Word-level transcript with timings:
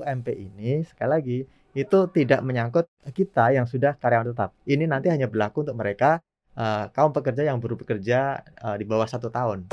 UMP 0.00 0.32
ini 0.32 0.82
sekali 0.88 1.10
lagi 1.10 1.38
itu 1.70 1.98
tidak 2.10 2.40
menyangkut 2.42 2.90
kita 3.14 3.54
yang 3.54 3.68
sudah 3.68 3.94
karyawan 3.94 4.34
tetap. 4.34 4.50
Ini 4.66 4.90
nanti 4.90 5.06
hanya 5.06 5.30
berlaku 5.30 5.62
untuk 5.62 5.78
mereka 5.78 6.18
uh, 6.58 6.90
kaum 6.90 7.14
pekerja 7.14 7.46
yang 7.46 7.62
baru 7.62 7.78
bekerja 7.78 8.42
uh, 8.64 8.74
di 8.74 8.82
bawah 8.88 9.06
satu 9.06 9.30
tahun. 9.30 9.70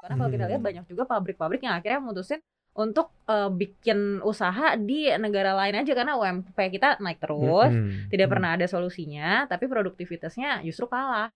Karena 0.00 0.14
kalau 0.16 0.30
kita 0.32 0.44
lihat 0.48 0.60
Hmm. 0.62 0.68
banyak 0.72 0.84
juga 0.88 1.02
pabrik-pabrik 1.04 1.60
yang 1.62 1.76
akhirnya 1.76 2.00
memutusin 2.00 2.40
untuk 2.72 3.12
uh, 3.28 3.52
bikin 3.52 4.24
usaha 4.24 4.80
di 4.80 5.12
negara 5.20 5.52
lain 5.52 5.84
aja 5.84 5.92
karena 5.92 6.16
UMP 6.16 6.56
kita 6.56 6.96
naik 7.04 7.20
terus, 7.20 7.68
Mm-mm. 7.68 8.08
tidak 8.08 8.32
pernah 8.32 8.56
ada 8.56 8.64
solusinya, 8.64 9.44
tapi 9.44 9.68
produktivitasnya 9.68 10.64
justru 10.64 10.88
kalah. 10.88 11.28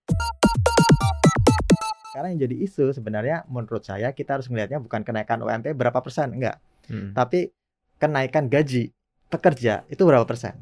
Sekarang 2.17 2.33
yang 2.33 2.49
jadi 2.49 2.57
isu 2.65 2.97
sebenarnya 2.97 3.45
menurut 3.45 3.85
saya 3.85 4.09
kita 4.09 4.41
harus 4.41 4.49
melihatnya 4.49 4.81
bukan 4.81 5.05
kenaikan 5.05 5.37
UMP 5.37 5.69
berapa 5.77 6.01
persen, 6.01 6.33
enggak. 6.33 6.57
Hmm. 6.89 7.13
Tapi 7.13 7.53
kenaikan 8.01 8.49
gaji 8.49 8.89
pekerja 9.29 9.85
itu 9.85 10.01
berapa 10.01 10.25
persen. 10.25 10.57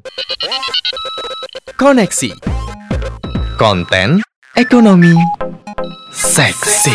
Koneksi 1.80 2.36
Konten 3.56 4.20
Ekonomi 4.52 5.16
Seksi 6.12 6.92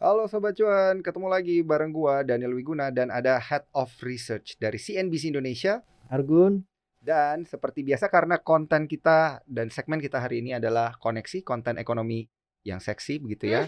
Halo 0.00 0.24
Sobat 0.32 0.56
Cuan, 0.56 1.04
ketemu 1.04 1.28
lagi 1.28 1.60
bareng 1.60 1.92
gua 1.92 2.24
Daniel 2.24 2.56
Wiguna 2.56 2.88
dan 2.88 3.12
ada 3.12 3.36
Head 3.36 3.68
of 3.76 3.92
Research 4.00 4.56
dari 4.56 4.80
CNBC 4.80 5.28
Indonesia 5.28 5.84
Argun, 6.08 6.64
dan 7.02 7.42
seperti 7.42 7.82
biasa 7.82 8.06
karena 8.06 8.38
konten 8.38 8.86
kita 8.86 9.42
dan 9.50 9.74
segmen 9.74 9.98
kita 9.98 10.22
hari 10.22 10.38
ini 10.38 10.54
adalah 10.54 10.94
koneksi 11.02 11.42
konten 11.42 11.74
ekonomi 11.82 12.30
yang 12.62 12.78
seksi 12.78 13.18
begitu 13.18 13.50
ya. 13.50 13.66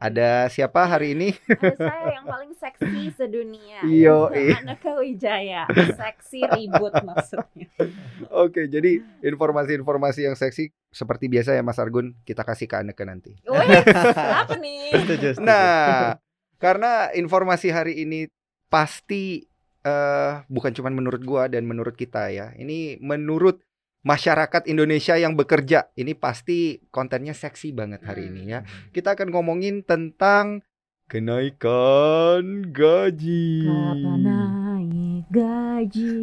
Ada 0.00 0.48
siapa 0.48 0.88
hari 0.88 1.12
ini? 1.12 1.28
Ada 1.44 1.76
saya 1.76 2.04
yang 2.16 2.24
paling 2.24 2.52
seksi 2.56 3.12
sedunia. 3.12 3.84
Yo, 3.84 4.32
iya. 4.32 4.64
Aneka 4.64 4.96
Wijaya. 4.96 5.68
Seksi 5.68 6.48
ribut 6.56 6.96
maksudnya. 7.04 7.68
Oke, 8.32 8.64
jadi 8.64 9.04
informasi-informasi 9.20 10.24
yang 10.24 10.36
seksi 10.40 10.72
seperti 10.88 11.28
biasa 11.28 11.52
ya 11.52 11.60
Mas 11.60 11.76
Argun 11.76 12.16
kita 12.24 12.48
kasih 12.48 12.64
ke 12.64 12.80
Aneka 12.80 13.04
nanti. 13.04 13.36
Wih, 13.44 13.76
apa 14.16 14.56
nih? 14.56 14.96
Nah, 15.44 16.16
karena 16.56 17.12
informasi 17.12 17.68
hari 17.68 18.08
ini 18.08 18.24
pasti 18.72 19.47
eh 19.88 20.32
bukan 20.52 20.76
cuma 20.76 20.92
menurut 20.92 21.24
gua 21.24 21.48
dan 21.48 21.64
menurut 21.64 21.96
kita 21.96 22.28
ya. 22.28 22.52
Ini 22.52 23.00
menurut 23.00 23.64
masyarakat 24.04 24.68
Indonesia 24.68 25.16
yang 25.16 25.34
bekerja. 25.34 25.88
Ini 25.96 26.12
pasti 26.14 26.84
kontennya 26.92 27.32
seksi 27.32 27.72
banget 27.72 28.04
hari 28.04 28.28
ini 28.28 28.52
ya. 28.52 28.60
Kita 28.92 29.16
akan 29.16 29.32
ngomongin 29.32 29.82
tentang 29.82 30.60
kenaikan 31.08 32.68
gaji. 32.68 33.64
Kapan 33.64 34.20
naik 34.20 35.24
gaji? 35.32 36.14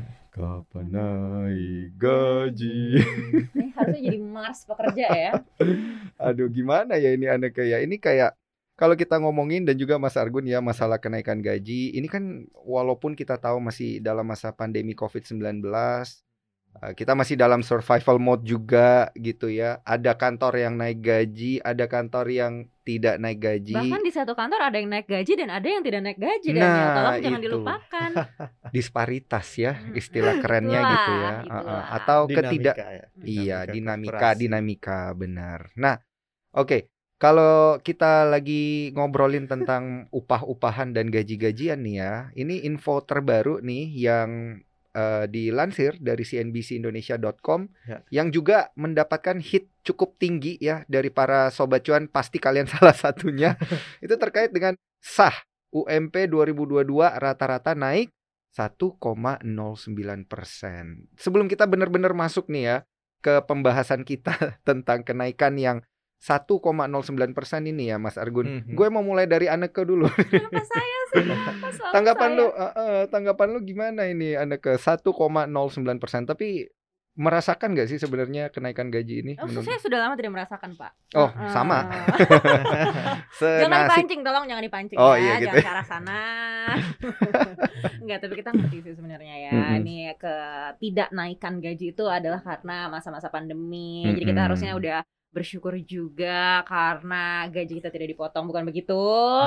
Kapan 0.36 0.86
naik 0.88 1.92
gaji? 2.00 3.04
Ini 3.52 3.68
harusnya 3.76 4.00
jadi 4.00 4.18
Mars 4.24 4.64
pekerja 4.64 5.06
ya. 5.12 5.32
Aduh, 6.32 6.48
gimana 6.48 6.96
ya 6.96 7.12
ini 7.12 7.28
anak 7.28 7.52
kayak 7.52 7.84
ini 7.84 8.00
kayak 8.00 8.32
kalau 8.82 8.98
kita 8.98 9.14
ngomongin 9.22 9.62
dan 9.62 9.78
juga 9.78 9.94
Mas 9.94 10.18
Argun 10.18 10.42
ya 10.42 10.58
masalah 10.58 10.98
kenaikan 10.98 11.38
gaji, 11.38 11.94
ini 11.94 12.10
kan 12.10 12.50
walaupun 12.66 13.14
kita 13.14 13.38
tahu 13.38 13.62
masih 13.62 14.02
dalam 14.02 14.26
masa 14.26 14.50
pandemi 14.50 14.90
COVID-19, 14.98 15.62
eh, 16.82 16.90
kita 16.98 17.14
masih 17.14 17.38
dalam 17.38 17.62
survival 17.62 18.18
mode 18.18 18.42
juga 18.42 19.14
gitu 19.14 19.46
ya. 19.54 19.78
Ada 19.86 20.18
kantor 20.18 20.66
yang 20.66 20.74
naik 20.74 20.98
gaji, 20.98 21.62
ada 21.62 21.86
kantor 21.86 22.26
yang 22.26 22.52
tidak 22.82 23.22
naik 23.22 23.38
gaji. 23.38 23.78
Bahkan 23.78 24.02
di 24.02 24.10
satu 24.10 24.34
kantor 24.34 24.66
ada 24.66 24.74
yang 24.74 24.90
naik 24.90 25.06
gaji 25.06 25.32
dan 25.38 25.54
ada 25.54 25.68
yang 25.70 25.82
tidak 25.86 26.00
naik 26.02 26.18
gaji 26.18 26.48
Daniel. 26.50 26.66
Nah, 26.66 26.90
Tolong 26.90 27.14
jangan 27.22 27.38
itu. 27.38 27.46
dilupakan. 27.46 28.10
Disparitas 28.74 29.46
ya, 29.62 29.78
istilah 29.94 30.42
kerennya 30.42 30.82
Itulah, 30.82 30.90
gitu 30.90 31.12
ya. 31.14 31.32
itulah. 31.46 31.84
Atau 31.86 32.20
ketidak 32.26 32.76
ya. 32.82 33.06
Iya, 33.22 33.58
dinamika, 33.70 34.34
dinamika 34.34 35.14
benar. 35.14 35.70
Nah, 35.78 36.02
oke. 36.50 36.91
Kalau 37.22 37.78
kita 37.78 38.26
lagi 38.26 38.90
ngobrolin 38.98 39.46
tentang 39.46 40.10
upah-upahan 40.10 40.90
dan 40.90 41.06
gaji-gajian 41.06 41.78
nih 41.78 42.02
ya, 42.02 42.14
ini 42.34 42.66
info 42.66 42.98
terbaru 42.98 43.62
nih 43.62 43.94
yang 43.94 44.58
eh, 44.90 45.30
dilansir 45.30 46.02
dari 46.02 46.26
cnbcindonesia.com 46.26 47.70
Ya. 47.86 48.02
yang 48.10 48.34
juga 48.34 48.74
mendapatkan 48.74 49.38
hit 49.38 49.70
cukup 49.86 50.18
tinggi 50.18 50.58
ya 50.58 50.82
dari 50.90 51.14
para 51.14 51.54
sobat 51.54 51.86
cuan, 51.86 52.10
pasti 52.10 52.42
kalian 52.42 52.66
salah 52.74 52.90
satunya. 52.90 53.54
Itu 54.02 54.18
terkait 54.18 54.50
dengan 54.50 54.74
sah 54.98 55.46
UMP 55.70 56.26
2022 56.26 56.90
rata-rata 57.22 57.78
naik 57.78 58.10
1,09 58.50 59.46
persen. 60.26 61.06
Sebelum 61.14 61.46
kita 61.46 61.70
benar-benar 61.70 62.18
masuk 62.18 62.50
nih 62.50 62.64
ya 62.66 62.76
ke 63.22 63.46
pembahasan 63.46 64.02
kita 64.02 64.34
tentang 64.68 65.06
kenaikan 65.06 65.54
yang 65.54 65.86
1,09 66.22 66.54
persen 67.34 67.66
ini 67.66 67.90
ya 67.90 67.98
Mas 67.98 68.14
Argun. 68.14 68.62
Mhm. 68.62 68.78
Gue 68.78 68.86
mau 68.88 69.02
mulai 69.02 69.26
dari 69.26 69.50
Aneke 69.50 69.82
dulu. 69.82 70.06
Kenapa 70.06 70.62
saya 70.62 70.98
sih? 71.10 71.18
Kenapa 71.26 71.90
tanggapan 71.90 72.30
saya? 72.30 72.38
lu, 72.38 72.46
eh, 72.46 72.72
eh, 72.78 73.02
tanggapan 73.10 73.48
lu 73.50 73.58
gimana 73.66 74.06
ini 74.06 74.38
Aneke? 74.38 74.78
1,09 74.78 75.02
persen. 75.98 76.22
Tapi 76.22 76.70
merasakan 77.12 77.76
nggak 77.76 77.92
sih 77.92 77.98
sebenarnya 77.98 78.48
kenaikan 78.48 78.88
gaji 78.88 79.20
ini? 79.20 79.32
Oh, 79.36 79.44
menurut- 79.44 79.66
saya 79.66 79.76
sudah 79.76 79.98
lama 80.00 80.14
tidak 80.16 80.32
merasakan, 80.32 80.78
Pak. 80.78 80.92
Oh, 81.12 81.28
Heeh. 81.28 81.50
sama. 81.50 81.84
jangan 83.42 83.84
dipancing, 83.84 84.20
tolong 84.22 84.44
jangan 84.46 84.64
dipancing 84.64 84.96
Oh, 84.96 85.12
ya, 85.12 85.20
iya 85.20 85.34
gitu 85.42 85.58
jangan 85.58 85.60
ke 85.60 85.72
arah 85.74 85.86
sana. 85.90 86.20
Enggak, 88.00 88.18
tapi 88.22 88.34
kita 88.38 88.50
ngerti 88.54 88.78
sih 88.80 88.94
sebenarnya 88.94 89.34
ya. 89.42 89.52
Mm-mm. 89.52 89.78
Ini 89.82 89.96
ke 90.16 90.34
tidak 90.78 91.08
naikkan 91.12 91.58
gaji 91.58 91.92
itu 91.92 92.04
adalah 92.06 92.40
karena 92.40 92.88
masa-masa 92.88 93.28
pandemi. 93.28 94.06
Jadi 94.06 94.22
kita 94.22 94.32
Mm-mm. 94.32 94.46
harusnya 94.48 94.72
udah 94.72 94.98
bersyukur 95.34 95.74
juga 95.82 96.62
karena 96.68 97.48
gaji 97.48 97.72
kita 97.80 97.88
tidak 97.94 98.08
dipotong, 98.12 98.44
bukan 98.50 98.64
begitu? 98.68 98.92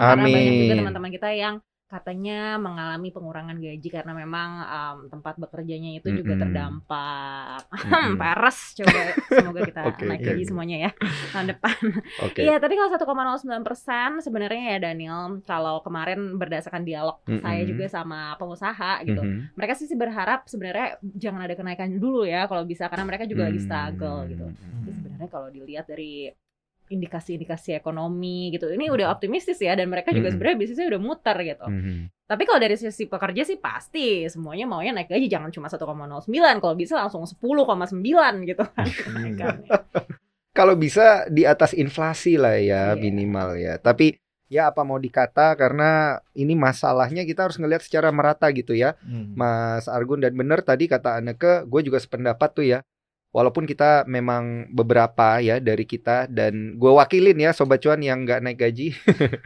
Karena 0.05 0.25
banyak 0.33 0.53
juga 0.61 0.73
Amin. 0.73 0.79
teman-teman 0.79 1.11
kita 1.13 1.29
yang 1.33 1.55
katanya 1.85 2.57
mengalami 2.57 3.13
pengurangan 3.13 3.55
gaji 3.55 3.87
karena 3.87 4.11
memang 4.11 4.49
um, 4.65 4.97
tempat 5.05 5.37
bekerjanya 5.37 6.01
itu 6.01 6.09
juga 6.11 6.33
Mm-mm. 6.33 6.41
terdampak. 6.41 7.61
Mm-mm. 7.85 8.17
Peres 8.17 8.59
coba 8.73 9.01
semoga 9.29 9.61
kita 9.63 9.81
Oke, 9.93 10.03
naik 10.03 10.21
gaji 10.21 10.43
oke. 10.43 10.49
semuanya 10.49 10.77
ya 10.89 10.91
tahun 11.29 11.47
depan. 11.53 11.75
Iya, 12.35 12.55
tapi 12.57 12.73
kalau 12.73 12.89
1,09 12.89 13.61
persen 13.61 14.09
sebenarnya 14.17 14.63
ya 14.75 14.77
Daniel, 14.81 15.21
kalau 15.45 15.79
kemarin 15.79 16.35
berdasarkan 16.35 16.81
dialog 16.81 17.21
Mm-mm. 17.23 17.39
saya 17.39 17.61
juga 17.63 17.85
sama 17.85 18.33
pengusaha 18.35 19.05
gitu, 19.05 19.21
Mhm. 19.21 19.53
mereka 19.53 19.73
sih 19.73 19.87
berharap 19.93 20.49
sebenarnya 20.49 20.97
jangan 21.15 21.45
ada 21.45 21.53
kenaikan 21.53 21.95
dulu 21.95 22.25
ya 22.25 22.49
kalau 22.49 22.65
bisa 22.65 22.89
karena 22.89 23.05
mereka 23.05 23.23
juga 23.25 23.45
lagi 23.45 23.61
Hmm. 23.61 23.65
struggle 23.65 24.19
gitu. 24.27 24.45
Hmm. 24.45 24.83
sebenarnya 24.85 25.29
kalau 25.29 25.47
dilihat 25.49 25.85
dari 25.85 26.29
indikasi-indikasi 26.85 27.73
ekonomi 27.73 28.49
gitu, 28.49 28.69
ini 28.69 28.87
udah 28.87 29.09
optimistis 29.09 29.57
ya 29.57 29.73
dan 29.73 29.89
mereka 29.89 30.09
juga 30.09 30.29
Mm-mm. 30.29 30.33
sebenarnya 30.35 30.57
bisnisnya 30.57 30.87
udah 30.89 31.01
muter 31.01 31.37
gitu. 31.41 31.65
Mhm. 31.65 31.95
Tapi 32.25 32.43
kalau 32.43 32.57
dari 32.57 32.73
sisi 32.73 33.05
pekerja 33.05 33.41
sih 33.41 33.57
pasti 33.57 34.25
semuanya 34.25 34.65
maunya 34.65 34.89
naik 34.91 35.09
gaji 35.09 35.25
jangan 35.25 35.49
cuma 35.49 35.69
1,09 35.69 36.25
kalau 36.57 36.73
bisa 36.73 36.97
langsung 36.97 37.21
10,9 37.21 37.97
gitu 38.43 38.63
kan. 38.73 38.85
kenaikannya. 38.85 39.69
Kalau 40.49 40.73
bisa 40.73 41.27
di 41.27 41.43
atas 41.43 41.75
inflasi 41.75 42.39
lah 42.39 42.55
ya 42.55 42.93
Iya. 42.93 42.97
minimal 42.97 43.59
ya. 43.59 43.75
Tapi 43.75 44.15
ya 44.47 44.69
apa 44.69 44.85
mau 44.85 44.95
dikata 44.95 45.51
karena 45.53 46.21
ini 46.31 46.53
masalahnya 46.53 47.25
kita 47.25 47.49
harus 47.49 47.57
ngelihat 47.57 47.83
secara 47.83 48.07
merata 48.09 48.47
gitu 48.49 48.71
ya. 48.71 48.95
Hmm. 49.03 49.35
Mas 49.35 49.85
Argun 49.85 50.23
dan 50.23 50.31
bener 50.31 50.61
tadi 50.61 50.87
kata 50.87 51.19
Aneke, 51.19 51.67
gue 51.67 51.81
juga 51.83 51.99
sependapat 51.99 52.49
tuh 52.53 52.65
ya. 52.65 52.79
Walaupun 53.35 53.67
kita 53.67 54.07
memang 54.07 54.71
beberapa 54.71 55.43
ya 55.43 55.59
dari 55.59 55.83
kita 55.83 56.31
dan 56.31 56.79
gue 56.79 56.91
wakilin 56.95 57.35
ya 57.35 57.51
sobat 57.51 57.83
cuan 57.83 57.99
yang 57.99 58.23
nggak 58.23 58.39
naik 58.39 58.63
gaji 58.63 58.95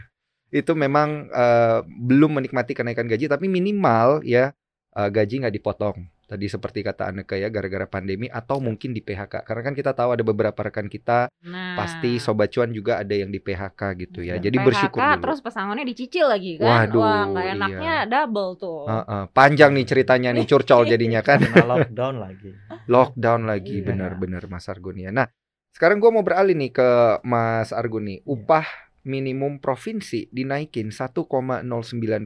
itu 0.62 0.72
memang 0.78 1.26
eh, 1.26 1.82
belum 1.82 2.38
menikmati 2.38 2.70
kenaikan 2.78 3.10
gaji 3.10 3.26
tapi 3.26 3.50
minimal 3.50 4.22
ya 4.22 4.54
eh, 4.94 5.08
gaji 5.10 5.42
nggak 5.42 5.54
dipotong. 5.58 6.06
Tadi 6.30 6.46
seperti 6.46 6.86
kata 6.86 7.10
Aneke 7.10 7.34
ya 7.34 7.50
gara-gara 7.50 7.84
pandemi 7.84 8.30
atau 8.30 8.62
mungkin 8.62 8.94
di 8.94 9.02
PHK 9.02 9.42
karena 9.42 9.62
kan 9.66 9.74
kita 9.74 9.90
tahu 9.90 10.14
ada 10.14 10.22
beberapa 10.22 10.54
rekan 10.56 10.86
kita 10.86 11.26
Nah, 11.42 11.74
pasti 11.74 12.22
sobat 12.22 12.54
cuan 12.54 12.70
juga 12.70 13.02
ada 13.02 13.10
yang 13.10 13.28
di 13.28 13.42
PHK 13.42 13.80
gitu 13.98 14.22
ya. 14.22 14.38
Jadi 14.38 14.54
PHK, 14.54 14.66
bersyukur 14.70 15.00
dulu. 15.02 15.18
terus 15.18 15.38
pesangonnya 15.40 15.82
dicicil 15.82 16.30
lagi 16.30 16.54
kan. 16.54 16.86
Waduh, 16.86 17.00
Wah, 17.02 17.22
nggak 17.26 17.46
enaknya 17.50 17.94
iya. 17.98 18.06
double 18.06 18.50
tuh. 18.54 18.86
Heeh, 18.86 19.22
panjang 19.32 19.74
nih 19.74 19.82
ceritanya 19.84 20.30
nih 20.30 20.46
curcol 20.46 20.86
jadinya 20.86 21.18
kan. 21.20 21.42
Kena 21.42 21.66
lockdown 21.66 22.14
lagi. 22.22 22.50
Lockdown 22.94 23.42
lagi 23.44 23.82
Iya. 23.82 23.86
benar-benar 23.90 24.46
Mas 24.46 24.70
Argun 24.70 25.02
ya. 25.02 25.10
Nah, 25.10 25.26
sekarang 25.72 25.98
gua 25.98 26.14
mau 26.14 26.22
beralih 26.22 26.54
nih 26.54 26.70
ke 26.70 26.88
Mas 27.24 27.74
Argun 27.74 28.06
nih. 28.06 28.18
Iya. 28.22 28.30
Upah 28.30 28.66
minimum 29.02 29.58
provinsi 29.58 30.28
dinaikin 30.28 30.92
1,09 30.92 31.66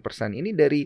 persen. 0.03 0.35
Ini 0.35 0.51
dari 0.53 0.85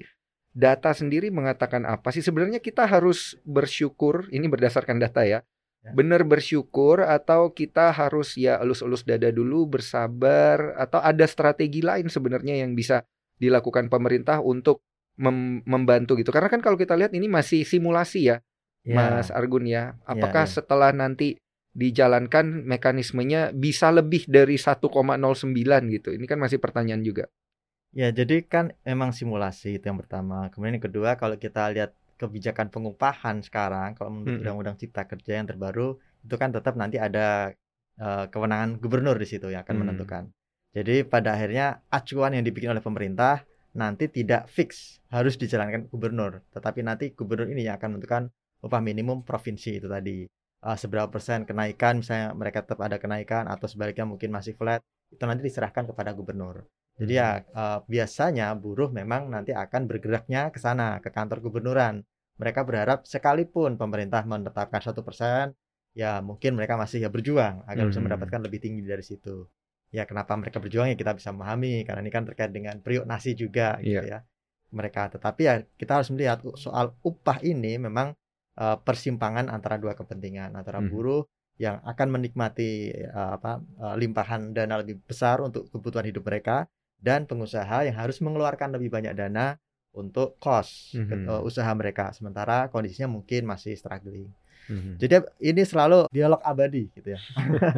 data 0.59 0.91
sendiri 0.91 1.31
mengatakan 1.31 1.87
apa 1.87 2.11
sih? 2.11 2.19
Sebenarnya 2.19 2.59
kita 2.59 2.91
harus 2.91 3.39
bersyukur. 3.47 4.27
Ini 4.35 4.51
berdasarkan 4.51 4.99
data 4.99 5.23
ya. 5.23 5.47
Ya. 5.79 5.95
Benar 5.95 6.27
bersyukur 6.27 7.07
atau 7.07 7.55
kita 7.55 7.95
harus 7.95 8.35
ya 8.35 8.59
elus-elus 8.59 9.07
dada 9.07 9.31
dulu 9.31 9.79
bersabar 9.79 10.75
atau 10.75 10.99
ada 10.99 11.23
strategi 11.31 11.79
lain 11.87 12.11
sebenarnya 12.11 12.67
yang 12.67 12.75
bisa 12.75 13.07
dilakukan 13.39 13.87
pemerintah 13.87 14.43
untuk 14.43 14.83
mem- 15.23 15.63
membantu 15.63 16.19
gitu. 16.19 16.35
Karena 16.35 16.51
kan 16.51 16.59
kalau 16.59 16.75
kita 16.75 16.99
lihat 16.99 17.15
ini 17.15 17.31
masih 17.31 17.63
simulasi 17.63 18.35
ya, 18.35 18.43
Ya, 18.89 18.97
Mas 18.97 19.29
Argun 19.29 19.69
ya. 19.69 20.01
Apakah 20.09 20.49
iya. 20.49 20.53
setelah 20.57 20.91
nanti 20.97 21.37
dijalankan 21.77 22.65
mekanismenya 22.65 23.53
bisa 23.53 23.93
lebih 23.93 24.25
dari 24.25 24.57
1,09 24.57 24.81
gitu? 25.93 26.09
Ini 26.17 26.25
kan 26.25 26.41
masih 26.41 26.57
pertanyaan 26.57 27.05
juga. 27.05 27.29
Ya, 28.01 28.09
jadi 28.19 28.37
kan 28.53 28.65
emang 28.93 29.11
simulasi 29.19 29.69
itu 29.77 29.85
yang 29.91 29.99
pertama. 30.03 30.37
Kemudian 30.53 30.79
yang 30.79 30.87
kedua, 30.89 31.11
kalau 31.21 31.35
kita 31.45 31.63
lihat 31.75 31.91
kebijakan 32.21 32.67
pengupahan 32.75 33.37
sekarang, 33.47 33.89
kalau 33.99 34.11
menurut 34.15 34.31
Mm-mm. 34.31 34.41
Undang-Undang 34.43 34.77
Cipta 34.81 35.03
Kerja 35.11 35.33
yang 35.43 35.47
terbaru, 35.51 35.89
itu 36.25 36.35
kan 36.41 36.51
tetap 36.57 36.75
nanti 36.79 36.97
ada 37.07 37.51
eh, 37.99 38.25
kewenangan 38.31 38.79
gubernur 38.83 39.17
di 39.19 39.27
situ 39.27 39.51
yang 39.51 39.63
akan 39.67 39.75
Hmm. 39.75 39.83
menentukan. 39.83 40.23
Jadi 40.77 41.03
pada 41.13 41.35
akhirnya 41.35 41.83
acuan 41.91 42.39
yang 42.39 42.45
dibikin 42.47 42.71
oleh 42.71 42.85
pemerintah 42.85 43.43
nanti 43.75 44.07
tidak 44.07 44.47
fix 44.47 45.03
harus 45.11 45.35
dijalankan 45.43 45.91
gubernur, 45.91 46.33
tetapi 46.55 46.81
nanti 46.87 47.11
gubernur 47.19 47.51
ini 47.51 47.67
yang 47.67 47.77
akan 47.83 47.99
menentukan 47.99 48.23
upah 48.63 48.79
minimum 48.83 49.27
provinsi 49.27 49.83
itu 49.83 49.89
tadi. 49.91 50.19
Eh, 50.69 50.79
seberapa 50.79 51.11
persen 51.11 51.43
kenaikan, 51.49 51.99
misalnya 52.03 52.31
mereka 52.39 52.63
tetap 52.63 52.79
ada 52.79 53.03
kenaikan 53.03 53.51
atau 53.51 53.67
sebaliknya 53.67 54.07
mungkin 54.07 54.31
masih 54.31 54.55
flat, 54.55 54.87
itu 55.11 55.23
nanti 55.27 55.43
diserahkan 55.43 55.91
kepada 55.91 56.15
gubernur. 56.15 56.63
Jadi 56.99 57.13
ya 57.15 57.29
eh, 57.43 57.79
biasanya 57.87 58.47
buruh 58.59 58.91
memang 58.91 59.31
nanti 59.31 59.55
akan 59.55 59.87
bergeraknya 59.91 60.51
ke 60.55 60.59
sana 60.59 60.99
ke 61.05 61.09
kantor 61.15 61.39
gubernuran. 61.45 62.03
Mereka 62.39 62.61
berharap 62.69 62.99
sekalipun 63.07 63.75
pemerintah 63.81 64.23
menetapkan 64.27 64.79
satu 64.83 65.03
persen, 65.03 65.55
ya 65.95 66.23
mungkin 66.23 66.55
mereka 66.59 66.75
masih 66.79 67.03
ya 67.07 67.11
berjuang 67.11 67.67
agar 67.67 67.85
bisa 67.91 67.99
Mhm. 67.99 68.07
mendapatkan 68.07 68.41
lebih 68.47 68.59
tinggi 68.63 68.83
dari 68.87 69.03
situ. 69.03 69.47
Ya 69.91 70.05
kenapa 70.05 70.37
mereka 70.37 70.59
berjuang 70.63 70.89
ya 70.93 70.97
kita 70.99 71.17
bisa 71.19 71.31
memahami 71.35 71.83
karena 71.87 72.01
ini 72.05 72.13
kan 72.13 72.23
terkait 72.29 72.53
dengan 72.53 72.77
periuk 72.85 73.09
nasi 73.09 73.33
juga 73.35 73.79
gitu 73.83 74.05
ya 74.07 74.19
mereka. 74.75 75.09
Tetapi 75.15 75.43
ya 75.43 75.55
kita 75.81 75.93
harus 76.03 76.11
melihat 76.15 76.39
soal 76.61 76.93
upah 77.03 77.39
ini 77.43 77.79
memang 77.81 78.13
eh, 78.59 78.77
persimpangan 78.87 79.47
antara 79.55 79.79
dua 79.79 79.95
kepentingan 79.95 80.51
antara 80.59 80.83
Mhm. 80.83 80.91
buruh 80.91 81.23
yang 81.59 81.79
akan 81.83 82.09
menikmati 82.15 82.91
eh, 82.95 83.31
apa 83.39 83.63
eh, 83.63 83.95
limpahan 84.03 84.53
dana 84.55 84.83
lebih 84.83 85.03
besar 85.07 85.43
untuk 85.43 85.67
kebutuhan 85.73 86.07
hidup 86.11 86.23
mereka 86.27 86.67
dan 86.99 87.25
pengusaha 87.25 87.87
yang 87.87 87.95
harus 87.95 88.19
mengeluarkan 88.19 88.75
lebih 88.75 88.91
banyak 88.91 89.15
dana 89.15 89.55
untuk 89.91 90.37
cost 90.39 90.95
Mhm. 90.95 91.27
eh, 91.27 91.43
usaha 91.43 91.71
mereka 91.73 92.13
sementara 92.13 92.69
kondisinya 92.69 93.09
mungkin 93.11 93.43
masih 93.45 93.75
struggling. 93.75 94.29
Mhm. 94.69 95.01
Jadi 95.01 95.15
ini 95.43 95.63
selalu 95.65 96.07
dialog 96.09 96.43
abadi 96.43 96.93
gitu 96.93 97.17
ya 97.17 97.21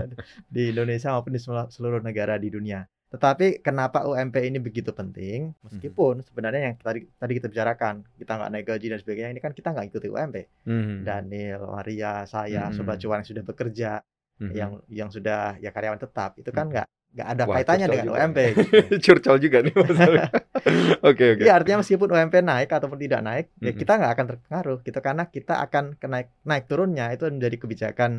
di 0.51 0.75
Indonesia 0.75 1.15
maupun 1.15 1.33
di 1.33 1.41
seluruh 1.71 2.03
negara 2.03 2.35
di 2.37 2.51
dunia. 2.51 2.83
Tetapi 3.11 3.59
kenapa 3.59 4.07
UMP 4.07 4.39
ini 4.39 4.59
begitu 4.59 4.91
penting? 4.91 5.51
Meskipun 5.67 6.23
sebenarnya 6.23 6.71
yang 6.71 6.77
tadi 6.79 7.11
tadi 7.13 7.33
kita 7.35 7.47
bicarakan 7.47 8.07
kita 8.15 8.33
nggak 8.39 8.51
naik 8.51 8.67
gaji 8.67 8.87
dan 8.87 8.99
sebagainya 8.99 9.31
ini 9.31 9.41
kan 9.41 9.51
kita 9.51 9.69
nggak 9.71 9.87
ikuti 9.89 10.07
UMP. 10.07 10.37
Mhm. 10.67 11.03
Daniel, 11.03 11.63
Maria, 11.69 12.23
saya, 12.25 12.71
Mhm. 12.71 12.75
Sobat 12.75 12.99
Cuan 12.99 13.19
yang 13.19 13.27
sudah 13.27 13.43
bekerja, 13.43 13.91
Mhm. 14.39 14.53
yang 14.53 14.71
yang 14.89 15.11
sudah 15.11 15.59
ya 15.59 15.71
karyawan 15.71 15.99
tetap 15.99 16.39
itu 16.39 16.51
kan 16.51 16.71
nggak 16.71 16.87
nggak 17.11 17.29
ada 17.29 17.43
Wah, 17.45 17.55
kaitannya 17.59 17.87
dengan 17.87 18.07
juga. 18.07 18.17
UMP. 18.23 18.39
gitu. 18.39 18.61
curcol 19.05 19.37
juga 19.39 19.59
nih. 19.67 19.75
Oke 21.09 21.25
oke. 21.35 21.43
Iya 21.43 21.53
artinya 21.57 21.79
meskipun 21.81 22.09
UMP 22.09 22.35
naik 22.41 22.69
ataupun 22.69 22.99
tidak 23.01 23.21
naik, 23.25 23.47
ya 23.59 23.73
Mhm. 23.73 23.79
kita 23.79 23.93
nggak 23.97 24.13
akan 24.13 24.27
terpengaruh 24.29 24.79
gitu 24.85 24.99
karena 25.01 25.25
kita 25.27 25.55
akan 25.61 25.85
kenaik 25.97 26.29
naik 26.45 26.65
turunnya 26.69 27.11
itu 27.11 27.27
menjadi 27.27 27.57
kebijakan 27.59 28.11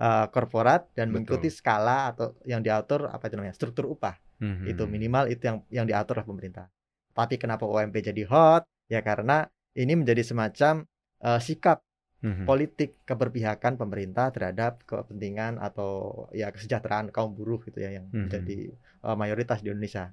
eh, 0.00 0.26
korporat 0.32 0.88
dan 0.96 1.12
Betul. 1.12 1.14
mengikuti 1.20 1.48
skala 1.52 2.08
atau 2.08 2.32
yang 2.48 2.64
diatur 2.64 3.04
apa 3.06 3.28
itu 3.28 3.36
namanya 3.36 3.52
struktur 3.52 3.84
upah 3.84 4.16
Mhm. 4.40 4.64
itu 4.66 4.82
minimal 4.88 5.28
itu 5.28 5.42
yang 5.44 5.58
yang 5.68 5.84
diatur 5.84 6.16
oleh 6.16 6.24
pemerintah. 6.26 6.66
Tapi 7.12 7.36
kenapa 7.36 7.68
UMP 7.68 8.00
jadi 8.00 8.24
hot? 8.24 8.64
Ya 8.88 9.04
karena 9.04 9.44
ini 9.76 9.92
menjadi 9.94 10.24
semacam 10.24 10.88
eh, 11.20 11.36
sikap 11.38 11.84
Mhm. 12.20 12.44
politik 12.44 13.00
keberpihakan 13.02 13.74
pemerintah 13.74 14.28
terhadap 14.28 14.84
kepentingan 14.84 15.56
atau 15.56 15.90
ya 16.30 16.48
kesejahteraan 16.48 17.08
kaum 17.08 17.32
buruh 17.32 17.60
gitu 17.60 17.78
ya 17.78 17.90
yang 17.92 18.06
Mhm. 18.06 18.20
menjadi 18.22 18.58
eh, 19.00 19.16
mayoritas 19.16 19.60
di 19.60 19.68
Indonesia. 19.68 20.12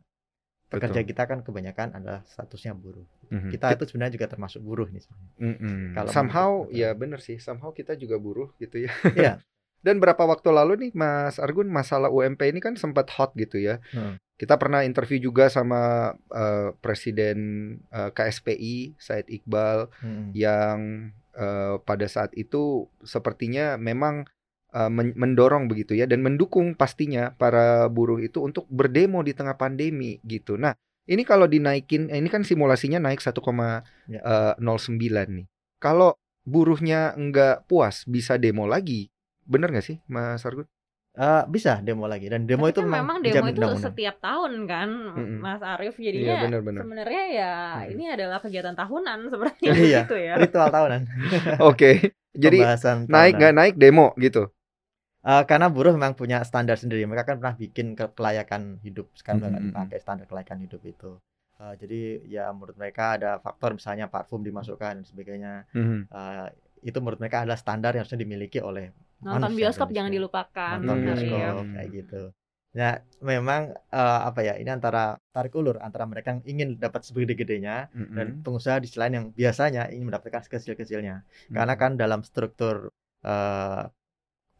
Pekerja 0.67 0.99
Betul. 0.99 1.09
kita 1.09 1.23
kan 1.25 1.39
kebanyakan 1.41 1.87
adalah 1.93 2.23
statusnya 2.23 2.71
buruh. 2.71 3.03
Mhm. 3.27 3.51
Kita 3.51 3.71
itu 3.71 3.83
sebenarnya 3.85 4.15
juga 4.15 4.27
termasuk 4.27 4.59
buruh 4.59 4.83
nih. 4.85 4.99
sebenarnya. 4.99 5.31
Mm-mm. 5.37 5.79
Kalau 5.93 6.09
somehow 6.09 6.49
menurut- 6.61 6.71
ya 6.73 6.89
bener 6.93 7.19
sih 7.19 7.37
somehow 7.37 7.71
kita 7.71 7.93
juga 7.93 8.15
buruh 8.17 8.51
gitu 8.57 8.81
ya 8.81 8.91
Iya. 9.13 9.33
dan 9.85 9.95
berapa 9.97 10.19
waktu 10.21 10.47
lalu 10.49 10.73
nih 10.77 10.91
Mas 10.93 11.37
Argun 11.37 11.67
masalah 11.67 12.07
UMP 12.07 12.43
ini 12.45 12.59
kan 12.59 12.75
sempat 12.75 13.07
hot 13.09 13.31
gitu 13.33 13.55
ya 13.57 13.79
Hmm. 13.89 14.15
kita 14.35 14.55
pernah 14.55 14.81
interview 14.81 15.19
juga 15.21 15.47
sama 15.47 15.79
eh, 16.29 16.71
presiden 16.77 17.37
eh, 17.89 18.09
KSPI 18.09 18.95
Said 18.97 19.27
Iqbal 19.29 19.87
Mm-mm. 19.97 20.31
yang 20.33 20.79
eh, 21.37 21.75
pada 21.85 22.07
saat 22.09 22.33
itu 22.35 22.89
sepertinya 23.05 23.77
memang 23.79 24.25
eh, 24.73 24.89
men- 24.91 25.15
mendorong 25.15 25.69
begitu 25.71 25.93
ya 25.97 26.05
dan 26.09 26.21
mendukung 26.25 26.73
pastinya 26.75 27.33
para 27.37 27.87
buruh 27.91 28.19
itu 28.21 28.41
untuk 28.43 28.65
berdemo 28.69 29.21
di 29.23 29.33
tengah 29.37 29.55
pandemi 29.55 30.19
gitu. 30.25 30.57
Nah, 30.59 30.73
ini 31.07 31.23
kalau 31.23 31.47
dinaikin 31.47 32.11
eh, 32.11 32.19
ini 32.19 32.27
kan 32.31 32.43
simulasinya 32.43 32.99
naik 33.01 33.21
1,09 33.23 33.83
Ya. 34.09 35.23
nih. 35.37 35.45
Kalau 35.79 36.17
buruhnya 36.47 37.13
nggak 37.15 37.67
puas 37.69 38.03
bisa 38.07 38.35
demo 38.39 38.65
lagi. 38.67 39.07
Bener 39.47 39.71
nggak 39.71 39.85
sih 39.85 39.97
Mas 40.11 40.43
Argun? 40.43 40.67
Eh, 41.17 41.43
bisa 41.49 41.81
demo 41.81 42.05
lagi 42.05 42.29
dan 42.29 42.45
demo 42.45 42.63
Tapi 42.63 42.77
itu 42.77 42.81
kan 42.85 42.93
memang 42.93 43.17
demo 43.19 43.41
itu 43.43 43.57
undang-undang. 43.57 43.81
setiap 43.81 44.21
tahun 44.21 44.53
kan, 44.63 44.89
Mm-mm. 45.17 45.41
Mas 45.41 45.61
Arief. 45.65 45.97
Iya 45.97 46.05
Jadinya 46.07 46.35
bener-bener. 46.45 46.81
sebenarnya 46.85 47.23
ya 47.27 47.53
Mm. 47.75 47.91
ini 47.91 48.03
adalah 48.07 48.37
kegiatan 48.37 48.75
tahunan 48.75 49.19
seperti 49.27 49.63
Iya. 49.89 50.05
itu 50.05 50.13
ya. 50.15 50.33
Ritual 50.37 50.69
tahunan. 50.69 51.01
Oke. 51.69 52.13
Jadi 52.31 52.57
Pembahasan 52.61 52.97
naik 53.03 53.09
tahunan. 53.09 53.33
nggak 53.35 53.53
naik 53.55 53.75
demo 53.75 54.13
gitu. 54.15 54.53
Eh, 55.19 55.43
karena 55.43 55.67
buruh 55.67 55.91
memang 55.91 56.13
punya 56.13 56.45
standar 56.45 56.77
sendiri. 56.77 57.01
Mereka 57.03 57.25
kan 57.25 57.37
pernah 57.41 57.57
bikin 57.57 57.87
ke 57.91 58.13
kelayakan 58.13 58.77
hidup. 58.79 59.09
Sekarang 59.11 59.41
Mm-mm. 59.43 59.73
dipakai 59.73 59.97
standar 59.97 60.25
kelayakan 60.25 60.61
hidup 60.61 60.85
itu. 60.85 61.17
Eh, 61.57 61.73
jadi 61.75 61.99
ya 62.29 62.45
menurut 62.53 62.77
mereka 62.77 63.17
ada 63.17 63.41
faktor 63.41 63.73
misalnya 63.73 64.05
parfum 64.05 64.45
dimasukkan 64.45 65.01
dan 65.01 65.03
sebagainya. 65.03 65.65
Mhm. 65.73 65.99
Eh, 66.07 66.47
itu 66.85 66.97
menurut 67.01 67.17
mereka 67.17 67.41
adalah 67.41 67.57
standar 67.57 67.89
yang 67.91 68.05
harusnya 68.05 68.21
dimiliki 68.21 68.61
oleh 68.61 68.93
Nonton 69.23 69.41
manusia 69.49 69.59
bioskop 69.59 69.89
jangan 69.89 70.11
Indonesia. 70.11 70.17
dilupakan. 70.21 70.75
nonton 70.77 70.97
Hmm. 71.01 71.13
Arief. 71.13 71.31
bioskop 71.31 71.65
kayak 71.73 71.89
gitu. 71.93 72.21
Ya 72.77 72.89
memang 73.25 73.61
eh, 73.73 74.19
apa 74.29 74.39
ya 74.45 74.53
ini 74.61 74.69
antara 74.69 75.17
tarik 75.33 75.53
ulur 75.57 75.81
antara 75.81 76.05
mereka 76.05 76.37
yang 76.37 76.41
ingin 76.45 76.69
dapat 76.77 77.01
segede-gedenya 77.01 77.89
Mhm. 77.89 78.13
dan 78.13 78.27
pengusaha 78.45 78.77
di 78.77 78.85
sisi 78.85 78.99
lain 79.01 79.13
yang 79.17 79.25
biasanya 79.33 79.89
ingin 79.89 80.05
mendapatkan 80.13 80.45
sekecil-kecilnya. 80.45 81.25
Karena 81.49 81.73
Mhm. 81.73 81.81
kan 81.81 81.91
dalam 81.97 82.21
struktur 82.21 82.93
eh 83.25 83.83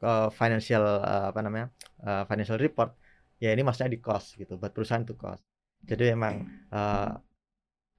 eh, 0.01 0.29
financial 0.33 0.83
eh, 1.01 1.25
apa 1.29 1.39
namanya 1.45 1.67
eh, 2.01 2.23
financial 2.25 2.57
report 2.57 2.97
ya 3.37 3.53
ini 3.53 3.61
maksudnya 3.61 3.93
di 3.93 4.01
cost 4.01 4.33
gitu 4.37 4.57
buat 4.57 4.73
perusahaan 4.73 5.05
itu 5.05 5.13
cost. 5.13 5.45
Jadi 5.85 6.17
emang 6.17 6.35
eh, 6.73 7.11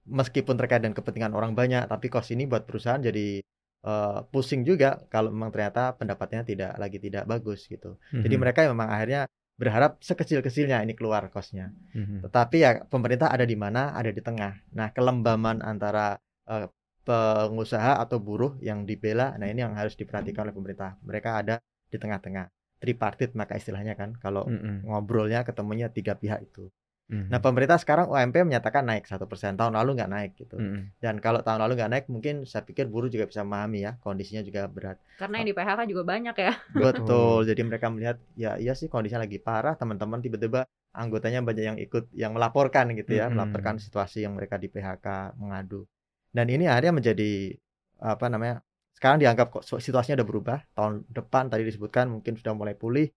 meskipun 0.08 0.56
terkait 0.56 0.80
dengan 0.82 0.96
kepentingan 0.96 1.36
orang 1.36 1.52
banyak 1.52 1.84
tapi 1.86 2.06
cost 2.08 2.32
ini 2.32 2.48
buat 2.48 2.64
perusahaan 2.64 2.98
jadi 2.98 3.38
eh, 3.84 4.18
pusing 4.34 4.62
juga 4.66 4.98
kalau 5.12 5.30
memang 5.30 5.50
ternyata 5.54 5.94
pendapatnya 5.94 6.42
tidak 6.42 6.72
lagi 6.78 6.98
tidak 6.98 7.24
bagus 7.26 7.66
gitu. 7.70 7.98
Jadi 8.10 8.34
Mhm. 8.34 8.42
mereka 8.42 8.66
memang 8.66 8.88
akhirnya 8.90 9.22
berharap 9.58 9.98
sekecil-kecilnya 9.98 10.82
ini 10.86 10.94
keluar 10.94 11.26
costnya. 11.34 11.74
Mhm. 11.94 12.22
Tetapi 12.26 12.56
ya 12.62 12.70
pemerintah 12.86 13.30
ada 13.30 13.42
di 13.42 13.58
mana? 13.58 13.90
Ada 13.94 14.14
di 14.14 14.22
tengah. 14.22 14.54
Nah, 14.74 14.90
kelembaman 14.94 15.62
antara 15.62 16.18
eh, 16.48 16.64
pengusaha 17.04 18.00
atau 18.00 18.20
buruh 18.20 18.56
yang 18.60 18.84
dibela, 18.88 19.36
nah 19.36 19.48
ini 19.48 19.64
yang 19.64 19.72
harus 19.76 19.96
diperhatikan 19.96 20.48
oleh 20.48 20.54
pemerintah. 20.56 20.96
Mereka 21.04 21.30
ada 21.44 21.56
di 21.88 21.96
tengah-tengah. 21.96 22.48
Tripartit 22.78 23.34
maka 23.34 23.58
istilahnya 23.58 23.98
kan 23.98 24.14
kalau 24.22 24.46
Mhm. 24.46 24.86
ngobrolnya 24.86 25.42
ketemunya 25.42 25.88
tiga 25.90 26.14
pihak 26.14 26.40
itu. 26.46 26.70
Mhm. 27.08 27.32
Nah, 27.32 27.40
pemerintah 27.40 27.80
sekarang 27.80 28.12
UMP 28.12 28.44
menyatakan 28.44 28.84
naik 28.84 29.08
satu 29.08 29.24
persen. 29.24 29.56
Tahun 29.56 29.72
lalu 29.72 29.96
nggak 29.96 30.10
naik 30.12 30.30
gitu. 30.36 30.60
Mhm. 30.60 31.00
Dan 31.00 31.14
kalau 31.24 31.40
tahun 31.40 31.64
lalu 31.64 31.80
nggak 31.80 31.90
naik, 31.90 32.04
mungkin 32.12 32.44
saya 32.44 32.62
pikir 32.68 32.84
buruh 32.92 33.08
juga 33.08 33.24
bisa 33.24 33.40
memahami 33.40 33.88
ya, 33.88 33.92
kondisinya 34.04 34.44
juga 34.44 34.68
berat. 34.68 35.00
Karena 35.16 35.40
yang 35.40 35.48
di 35.48 35.54
PHK 35.56 35.80
juga 35.88 36.02
banyak 36.04 36.36
ya. 36.36 36.52
Betul. 36.84 37.48
Jadi 37.48 37.60
mereka 37.64 37.86
melihat 37.88 38.16
ya 38.36 38.60
iya 38.60 38.76
sih 38.76 38.92
kondisinya 38.92 39.24
lagi 39.24 39.40
parah, 39.40 39.72
teman-teman 39.80 40.20
tiba-tiba 40.20 40.68
anggotanya 40.92 41.40
banyak 41.40 41.64
yang 41.64 41.78
ikut 41.80 42.12
yang 42.12 42.36
melaporkan 42.36 42.92
gitu 42.92 43.16
ya, 43.16 43.26
Mm-mm. 43.26 43.40
melaporkan 43.40 43.80
situasi 43.80 44.28
yang 44.28 44.36
mereka 44.36 44.60
di 44.60 44.68
PHK, 44.68 45.32
mengadu. 45.40 45.88
Dan 46.28 46.46
ini 46.52 46.68
akhirnya 46.68 46.92
menjadi 46.92 47.56
apa 48.04 48.26
namanya? 48.28 48.60
Sekarang 48.92 49.16
dianggap 49.22 49.48
kok 49.48 49.64
situasinya 49.64 50.20
udah 50.20 50.28
berubah. 50.28 50.58
Tahun 50.76 51.08
depan 51.08 51.48
tadi 51.48 51.62
disebutkan 51.64 52.10
mungkin 52.12 52.36
sudah 52.36 52.52
mulai 52.52 52.74
pulih. 52.76 53.08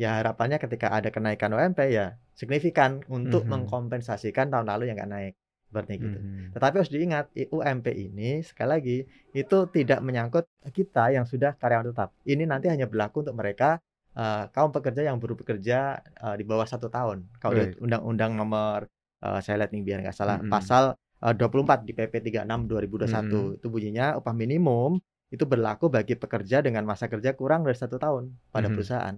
Ya 0.00 0.16
harapannya 0.16 0.56
ketika 0.56 0.88
ada 0.88 1.12
kenaikan 1.12 1.52
UMP 1.52 1.92
ya 1.92 2.16
signifikan 2.32 3.04
untuk 3.12 3.44
Mhm. 3.44 3.50
mengkompensasikan 3.52 4.48
tahun 4.48 4.64
lalu 4.64 4.88
yang 4.88 4.96
nggak 4.96 5.12
naik. 5.12 5.34
Seperti 5.68 5.92
gitu. 6.02 6.18
Mhm. 6.18 6.56
Tetapi 6.56 6.74
harus 6.80 6.90
diingat, 6.90 7.26
UMP 7.52 7.86
ini 7.92 8.40
sekali 8.42 8.68
lagi 8.74 8.98
itu 9.36 9.58
tidak 9.70 10.00
menyangkut 10.00 10.48
kita 10.72 11.12
yang 11.14 11.28
sudah 11.28 11.54
karyawan 11.60 11.92
tetap. 11.92 12.10
Ini 12.24 12.42
nanti 12.48 12.66
hanya 12.72 12.88
berlaku 12.88 13.22
untuk 13.28 13.36
mereka 13.36 13.78
eh, 14.10 14.44
kaum 14.50 14.74
pekerja 14.74 15.06
yang 15.06 15.22
baru 15.22 15.38
bekerja 15.38 16.02
eh, 16.02 16.34
di 16.34 16.42
bawah 16.42 16.66
satu 16.66 16.90
tahun. 16.90 17.30
Kalau 17.38 17.54
Right. 17.62 17.78
Undang-Undang 17.78 18.34
Nomor 18.34 18.90
Eh, 19.20 19.40
saya 19.44 19.60
lihat 19.60 19.70
nih 19.76 19.84
biar 19.84 19.98
nggak 20.00 20.16
salah 20.16 20.40
Mm-mm. 20.40 20.48
pasal 20.48 20.96
eh, 20.96 21.34
24 21.36 21.84
di 21.84 21.92
PP 21.92 22.24
36 22.24 22.64
2021 22.64 23.60
itu 23.60 23.66
bunyinya 23.68 24.16
upah 24.16 24.32
minimum 24.32 24.96
itu 25.28 25.44
berlaku 25.44 25.92
bagi 25.92 26.16
pekerja 26.16 26.64
dengan 26.64 26.88
masa 26.88 27.06
kerja 27.06 27.36
kurang 27.36 27.62
dari 27.68 27.76
satu 27.76 28.00
tahun 28.00 28.32
pada 28.48 28.72
Mhm. 28.72 28.74
perusahaan. 28.74 29.14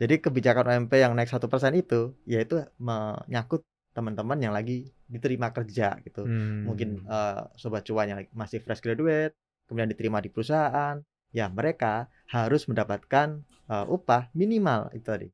Jadi 0.00 0.14
kebijakan 0.24 0.64
UMP 0.72 0.92
yang 1.04 1.12
naik 1.12 1.28
satu 1.28 1.46
persen 1.52 1.76
itu 1.76 2.16
yaitu 2.24 2.64
menyangkut 2.80 3.62
teman-teman 3.92 4.38
yang 4.40 4.54
lagi 4.56 4.88
diterima 5.10 5.52
kerja 5.52 5.98
gitu. 6.06 6.24
Hmm. 6.24 6.64
Mungkin 6.64 6.88
eh, 7.04 7.42
sobat 7.60 7.82
cuan 7.84 8.06
yang 8.08 8.20
masih 8.32 8.58
fresh 8.64 8.80
graduate, 8.80 9.34
kemudian 9.68 9.90
diterima 9.92 10.18
di 10.24 10.30
perusahaan, 10.32 10.96
ya 11.34 11.46
mereka 11.52 12.08
harus 12.32 12.64
mendapatkan 12.70 13.28
eh, 13.70 13.86
upah 13.96 14.32
minimal 14.32 14.88
itu 14.96 15.06
tadi. 15.06 15.28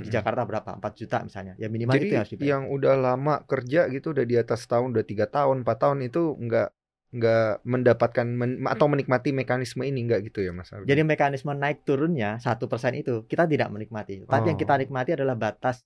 Di 0.00 0.08
Mm-mm. 0.08 0.12
Jakarta 0.12 0.42
berapa? 0.48 0.70
4 0.78 0.92
juta 1.00 1.18
misalnya. 1.26 1.54
Ya 1.60 1.68
minimal 1.68 1.94
Hmm. 1.96 1.98
Jadi 2.00 2.06
itu 2.08 2.14
yang 2.16 2.26
harus 2.26 2.32
dibayar. 2.32 2.52
yang 2.52 2.62
udah 2.76 2.94
lama 3.06 3.34
kerja 3.50 3.80
gitu 3.94 4.06
udah 4.14 4.26
di 4.26 4.36
atas 4.42 4.60
tahun 4.70 4.86
udah 4.94 5.04
tiga 5.10 5.26
tahun 5.30 5.56
empat 5.62 5.76
tahun 5.82 5.98
itu 6.08 6.22
nggak 6.44 6.68
nggak 7.16 7.64
mendapatkan 7.64 8.26
men- 8.26 8.60
atau 8.64 8.86
menikmati 8.86 9.32
mekanisme 9.32 9.82
ini 9.82 10.04
nggak 10.04 10.20
gitu 10.26 10.40
ya 10.40 10.52
mas? 10.52 10.68
Jadi 10.68 11.00
mekanisme 11.02 11.50
naik 11.50 11.82
turunnya 11.82 12.36
satu 12.38 12.66
persen 12.66 12.92
itu 12.94 13.24
kita 13.24 13.44
tidak 13.44 13.68
menikmati. 13.68 14.22
Tapi 14.22 14.46
yang 14.46 14.58
kita 14.58 14.74
Oh. 14.74 14.80
nikmati 14.80 15.10
adalah 15.12 15.34
batas 15.34 15.80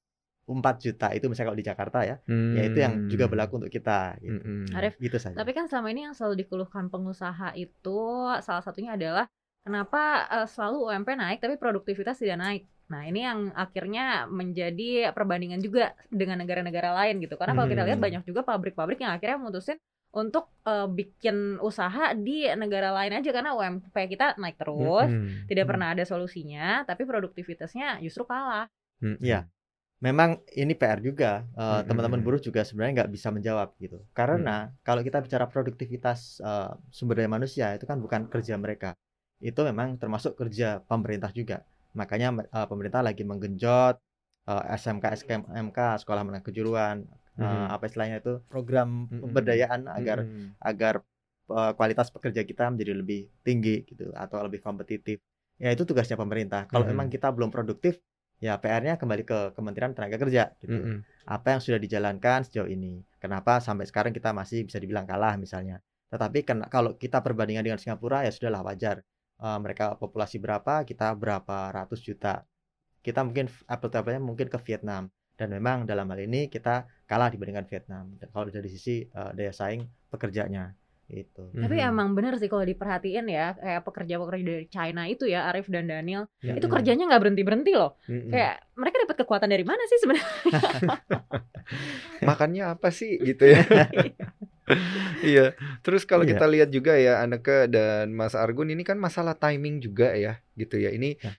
4 0.44 0.82
juta 0.82 1.14
itu 1.14 1.30
misalnya 1.30 1.48
kalau 1.48 1.60
di 1.60 1.66
Jakarta 1.66 1.98
ya, 2.02 2.16
ya 2.26 2.62
itu 2.66 2.74
yang 2.76 3.06
juga 3.06 3.24
Hmm. 3.24 3.32
berlaku 3.32 3.52
untuk 3.62 3.70
kita. 3.70 4.18
Gitu, 4.18 4.34
Mm-mm. 4.34 4.74
Arif, 4.74 4.98
gitu 4.98 5.14
saja. 5.14 5.38
Tapi 5.38 5.54
kan 5.54 5.70
selama 5.70 5.88
ini 5.88 6.10
yang 6.10 6.14
selalu 6.16 6.42
dikeluhkan 6.42 6.90
pengusaha 6.90 7.54
itu 7.54 7.98
salah 8.42 8.58
satunya 8.58 8.98
adalah 8.98 9.30
kenapa 9.62 10.02
eh, 10.26 10.48
selalu 10.50 10.90
UMP 10.90 11.14
naik 11.14 11.38
tapi 11.38 11.54
produktivitas 11.54 12.18
tidak 12.18 12.42
naik. 12.42 12.62
Nah 12.90 13.06
ini 13.06 13.22
yang 13.22 13.54
akhirnya 13.54 14.26
menjadi 14.26 15.14
perbandingan 15.14 15.62
juga 15.62 15.94
dengan 16.10 16.42
negara-negara 16.42 16.90
lain 16.98 17.22
gitu. 17.22 17.38
Karena 17.38 17.54
kalau 17.54 17.70
kita 17.70 17.86
lihat 17.86 18.02
Hmm. 18.02 18.06
banyak 18.10 18.22
juga 18.26 18.42
pabrik-pabrik 18.42 18.98
yang 18.98 19.14
akhirnya 19.14 19.38
memutusin 19.38 19.78
untuk 20.16 20.50
eh, 20.66 20.88
bikin 20.98 21.58
usaha 21.62 22.14
di 22.14 22.46
negara 22.58 22.90
lain 22.90 23.12
aja 23.22 23.30
karena 23.30 23.54
UMP 23.56 23.94
kita 24.10 24.34
naik 24.42 24.56
terus, 24.58 25.10
Mm-mm. 25.10 25.46
tidak 25.48 25.64
Hmm. 25.64 25.70
pernah 25.70 25.88
ada 25.94 26.04
solusinya, 26.06 26.82
tapi 26.88 27.02
produktivitasnya 27.06 28.02
justru 28.04 28.24
kalah. 28.26 28.66
Mm-mm. 29.02 29.16
Iya. 29.20 29.48
Memang 30.02 30.42
ini 30.58 30.74
PR 30.76 31.00
juga 31.00 31.30
eh, 31.56 31.80
Mm-mm. 31.80 31.86
teman-teman 31.88 32.20
buruh 32.26 32.40
juga 32.42 32.62
sebenarnya 32.68 33.04
nggak 33.04 33.12
bisa 33.16 33.28
menjawab 33.36 33.68
gitu. 33.80 33.98
Karena 34.18 34.68
kalau 34.86 35.02
kita 35.06 35.18
bicara 35.24 35.46
produktivitas 35.48 36.40
eh, 36.44 36.70
sumber 36.92 37.16
daya 37.22 37.30
manusia 37.32 37.66
itu 37.76 37.84
kan 37.90 37.98
bukan 38.04 38.28
kerja 38.32 38.54
mereka. 38.60 38.90
Itu 39.40 39.62
memang 39.68 39.96
termasuk 40.02 40.34
kerja 40.40 40.82
pemerintah 40.90 41.30
juga. 41.32 41.64
Makanya 41.96 42.28
eh, 42.48 42.66
pemerintah 42.70 43.00
lagi 43.06 43.22
menggenjot 43.24 43.96
eh, 44.50 44.64
SMK 44.80 45.04
SKMK 45.20 45.78
sekolah 46.02 46.22
menengah 46.26 46.44
kejuruan 46.48 46.96
Mhm. 47.40 47.72
apa 47.74 47.84
istilahnya 47.88 48.16
itu 48.22 48.32
program 48.52 49.08
Mm-mm. 49.08 49.22
pemberdayaan 49.24 49.80
agar 49.88 50.18
Mm-mm. 50.24 50.46
agar 50.60 50.94
eh, 51.50 51.72
kualitas 51.78 52.08
pekerja 52.14 52.42
kita 52.46 52.70
menjadi 52.72 52.92
lebih 53.00 53.20
tinggi 53.46 53.82
gitu 53.88 54.12
atau 54.14 54.38
lebih 54.46 54.60
kompetitif. 54.62 55.18
Ya 55.60 55.68
itu 55.74 55.84
tugasnya 55.88 56.16
pemerintah. 56.16 56.64
Kalau 56.70 56.84
Mhm. 56.86 56.90
memang 56.96 57.06
kita 57.12 57.28
belum 57.36 57.50
produktif, 57.52 58.00
ya 58.40 58.56
PR-nya 58.62 58.94
kembali 58.96 59.22
ke 59.28 59.38
Kementerian 59.56 59.92
Tenaga 59.92 60.16
Kerja 60.16 60.44
gitu. 60.62 60.72
Mm-mm. 60.72 61.04
Apa 61.28 61.46
yang 61.56 61.60
sudah 61.60 61.80
dijalankan 61.80 62.48
sejauh 62.48 62.70
ini? 62.70 63.04
Kenapa 63.20 63.60
sampai 63.60 63.84
sekarang 63.84 64.12
kita 64.16 64.32
masih 64.32 64.64
bisa 64.64 64.80
dibilang 64.80 65.04
kalah 65.04 65.36
misalnya? 65.36 65.76
Tetapi 66.08 66.38
ken- 66.48 66.66
kalau 66.72 66.96
kita 66.96 67.20
perbandingan 67.20 67.62
dengan 67.66 67.80
Singapura 67.80 68.24
ya 68.26 68.32
sudahlah 68.32 68.64
wajar. 68.64 68.96
Eh, 69.40 69.58
mereka 69.64 69.96
populasi 69.96 70.36
berapa, 70.40 70.84
kita 70.88 71.12
berapa 71.16 71.72
ratus 71.76 72.00
juta. 72.04 72.44
Kita 73.00 73.20
mungkin 73.24 73.48
apple 73.68 73.90
to 73.92 74.00
mungkin 74.20 74.48
ke 74.52 74.58
Vietnam 74.66 75.08
dan 75.36 75.48
memang 75.56 75.88
dalam 75.88 76.04
hal 76.12 76.20
ini 76.20 76.52
kita 76.52 76.84
kalah 77.10 77.26
dibandingkan 77.26 77.66
Vietnam. 77.66 78.14
Dan 78.16 78.30
Kalau 78.30 78.46
dari 78.46 78.70
sisi 78.70 79.02
eh, 79.02 79.30
daya 79.34 79.50
saing 79.50 79.82
pekerjanya 80.06 80.70
itu. 81.10 81.42
Tapi 81.50 81.74
Mhm. 81.74 81.90
emang 81.90 82.08
bener 82.14 82.38
sih 82.38 82.46
kalau 82.46 82.62
diperhatiin 82.62 83.26
ya 83.26 83.58
kayak 83.58 83.82
pekerja-pekerja 83.82 84.44
dari 84.46 84.66
China 84.70 85.02
itu 85.04 85.26
ya 85.26 85.50
Arif 85.50 85.66
dan 85.66 85.90
Daniel 85.90 86.30
Ya. 86.38 86.54
itu 86.54 86.62
Mm-mm. 86.62 86.70
kerjanya 86.70 87.10
nggak 87.10 87.18
berhenti 87.18 87.42
berhenti 87.42 87.72
loh. 87.74 87.98
Mm-mm. 88.06 88.30
Kayak 88.30 88.62
mereka 88.78 88.96
dapat 89.02 89.16
kekuatan 89.18 89.50
dari 89.50 89.66
mana 89.66 89.82
sih 89.90 89.98
sebenarnya? 89.98 90.30
makannya 92.22 92.64
apa 92.68 92.88
sih 92.90 93.18
gitu 93.18 93.44
ya 93.48 93.62
Iya, 95.20 95.58
terus 95.82 96.06
kalau 96.06 96.22
Iya. 96.22 96.38
kita 96.38 96.46
lihat 96.46 96.68
juga 96.70 96.94
ya 96.94 97.18
Aneke 97.18 97.66
dan 97.66 98.14
Mas 98.14 98.38
Argun 98.38 98.70
ini 98.70 98.86
kan 98.86 99.02
masalah 99.02 99.34
timing 99.34 99.82
juga 99.82 100.14
ya, 100.14 100.38
gitu 100.54 100.78
ya. 100.78 100.94
Ini 100.94 101.18
Ya. 101.18 101.34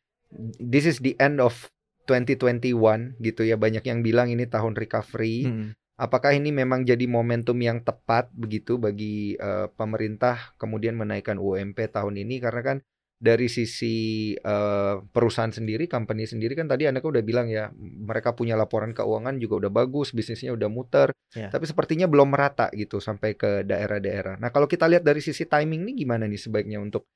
this 0.59 0.83
is 0.83 0.99
the 0.99 1.15
end 1.15 1.39
of 1.39 1.71
2021 2.11 3.17
gitu 3.23 3.41
ya. 3.47 3.55
Banyak 3.55 3.87
yang 3.87 4.03
bilang 4.03 4.27
ini 4.27 4.45
tahun 4.45 4.75
recovery. 4.75 5.47
Mm-mm. 5.47 5.67
Apakah 6.01 6.33
ini 6.33 6.49
memang 6.49 6.81
jadi 6.81 7.05
momentum 7.05 7.55
yang 7.61 7.85
tepat 7.85 8.33
begitu 8.33 8.81
bagi 8.81 9.37
eh, 9.37 9.67
pemerintah 9.71 10.57
kemudian 10.57 10.97
menaikkan 10.97 11.37
UMP 11.37 11.77
tahun 11.93 12.17
ini 12.17 12.41
karena 12.41 12.61
kan 12.65 12.77
dari 13.21 13.45
sisi 13.45 14.33
eh, 14.33 14.95
perusahaan 14.97 15.53
sendiri, 15.53 15.85
company 15.85 16.25
sendiri 16.25 16.57
kan 16.57 16.65
tadi 16.65 16.89
Anda 16.89 17.05
udah 17.05 17.21
bilang 17.21 17.53
ya, 17.53 17.69
mereka 17.77 18.33
punya 18.33 18.57
laporan 18.57 18.97
keuangan 18.97 19.37
juga 19.37 19.61
udah 19.67 19.71
bagus, 19.71 20.09
bisnisnya 20.09 20.57
udah 20.57 20.69
muter, 20.73 21.13
Ya. 21.31 21.47
tapi 21.47 21.63
sepertinya 21.69 22.09
belum 22.09 22.33
merata 22.33 22.67
gitu 22.73 22.97
sampai 22.99 23.37
ke 23.37 23.63
daerah-daerah. 23.63 24.41
Nah, 24.41 24.49
kalau 24.51 24.67
kita 24.67 24.89
lihat 24.89 25.05
dari 25.05 25.21
sisi 25.23 25.45
timing 25.47 25.85
nih 25.87 26.03
gimana 26.03 26.27
nih 26.27 26.41
sebaiknya 26.41 26.81
untuk 26.81 27.07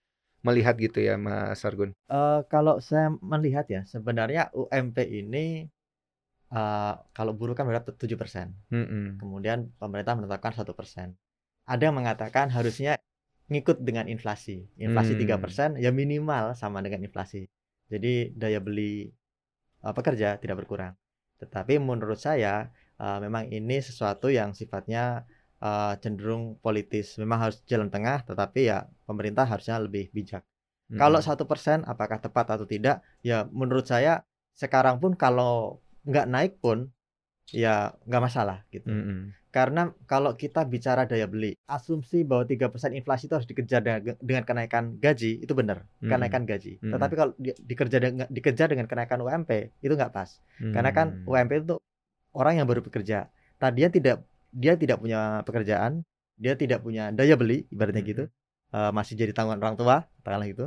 melihat 0.48 0.76
gitu 0.86 1.00
ya 1.08 1.14
Mas 1.26 1.62
Argun? 1.68 1.92
Eh, 2.18 2.40
kalau 2.54 2.76
saya 2.88 3.08
melihat 3.32 3.66
ya 3.76 3.82
sebenarnya 3.94 4.42
UMP 4.54 4.98
ini 5.22 5.46
eh, 6.60 6.94
kalau 7.18 7.34
buruh 7.40 7.56
kan 7.58 7.66
berapa 7.70 7.90
7 8.02 8.18
persen. 8.22 8.48
Kemudian 9.22 9.60
pemerintah 9.82 10.14
menetapkan 10.18 10.54
satu 10.58 10.74
persen. 10.80 11.08
Ada 11.72 11.90
yang 11.90 11.98
mengatakan 12.00 12.48
harusnya 12.58 12.92
ngikut 13.52 13.78
dengan 13.88 14.06
inflasi. 14.14 14.58
Inflasi 14.86 15.14
Hmm. 15.16 15.22
tiga 15.22 15.36
persen 15.44 15.70
ya 15.86 15.90
minimal 16.02 16.54
sama 16.62 16.80
dengan 16.86 17.02
inflasi. 17.08 17.42
Jadi 17.92 18.34
daya 18.42 18.60
beli 18.68 19.10
eh, 19.86 19.94
pekerja 19.98 20.38
tidak 20.42 20.58
berkurang. 20.66 20.94
Tetapi 21.42 21.74
menurut 21.90 22.20
saya 22.28 22.70
eh, 23.02 23.18
memang 23.26 23.50
ini 23.58 23.78
sesuatu 23.82 24.28
yang 24.40 24.50
sifatnya 24.60 25.04
eh, 25.62 25.94
cenderung 26.04 26.44
politis. 26.66 27.18
Memang 27.22 27.40
harus 27.50 27.58
jalan 27.72 27.90
tengah, 27.96 28.18
tetapi 28.30 28.62
ya 28.72 28.80
pemerintah 29.06 29.46
harusnya 29.48 29.78
lebih 29.80 30.10
bijak. 30.12 30.44
Kalau 30.94 31.18
Mm-mm. 31.18 31.28
satu 31.28 31.44
persen 31.50 31.82
apakah 31.86 32.22
tepat 32.22 32.46
atau 32.58 32.66
tidak? 32.70 33.02
Ya 33.26 33.50
menurut 33.50 33.90
saya 33.90 34.22
sekarang 34.54 35.02
pun 35.02 35.18
kalau 35.18 35.82
nggak 36.06 36.28
naik 36.30 36.54
pun 36.62 36.90
ya 37.50 37.94
nggak 38.06 38.24
masalah 38.24 38.62
gitu. 38.70 38.86
Mm-mm. 38.90 39.34
Karena 39.50 39.88
kalau 40.04 40.36
kita 40.36 40.68
bicara 40.68 41.08
daya 41.08 41.32
beli, 41.32 41.56
asumsi 41.64 42.28
bahwa 42.28 42.44
3% 42.44 42.92
inflasi 42.92 43.32
itu 43.32 43.36
harus 43.40 43.48
dikejar 43.48 43.80
dengan, 43.80 44.02
dengan 44.20 44.44
kenaikan 44.44 45.00
gaji 45.00 45.40
itu 45.42 45.54
benar, 45.56 45.88
Mm-mm. 46.04 46.12
kenaikan 46.12 46.44
gaji. 46.44 46.76
Mm-mm. 46.84 46.92
Tetapi 46.92 47.14
kalau 47.16 47.32
di- 47.40 47.56
dikerja 47.56 47.98
dengan 48.04 48.28
dikejar 48.28 48.68
dengan 48.76 48.86
kenaikan 48.92 49.24
UMP 49.24 49.72
itu 49.80 49.94
nggak 49.96 50.12
pas. 50.12 50.30
Karena 50.76 50.92
kan 50.92 51.08
Mm. 51.24 51.30
UMP 51.30 51.52
itu 51.64 51.76
orang 52.36 52.60
yang 52.60 52.68
baru 52.68 52.84
bekerja. 52.84 53.32
Tadinya 53.58 53.90
tidak 53.90 54.16
dia 54.52 54.76
tidak 54.76 55.00
punya 55.00 55.40
pekerjaan, 55.48 56.04
dia 56.36 56.54
tidak 56.60 56.84
punya 56.84 57.16
daya 57.16 57.36
beli 57.40 57.64
ibaratnya 57.72 58.04
Mm-mm. 58.04 58.12
gitu. 58.12 58.24
Eh, 58.76 58.92
masih 58.92 59.16
jadi 59.16 59.32
tanggungan 59.32 59.64
orang 59.64 59.80
tua, 59.80 59.96
katakanlah 60.20 60.48
gitu. 60.52 60.66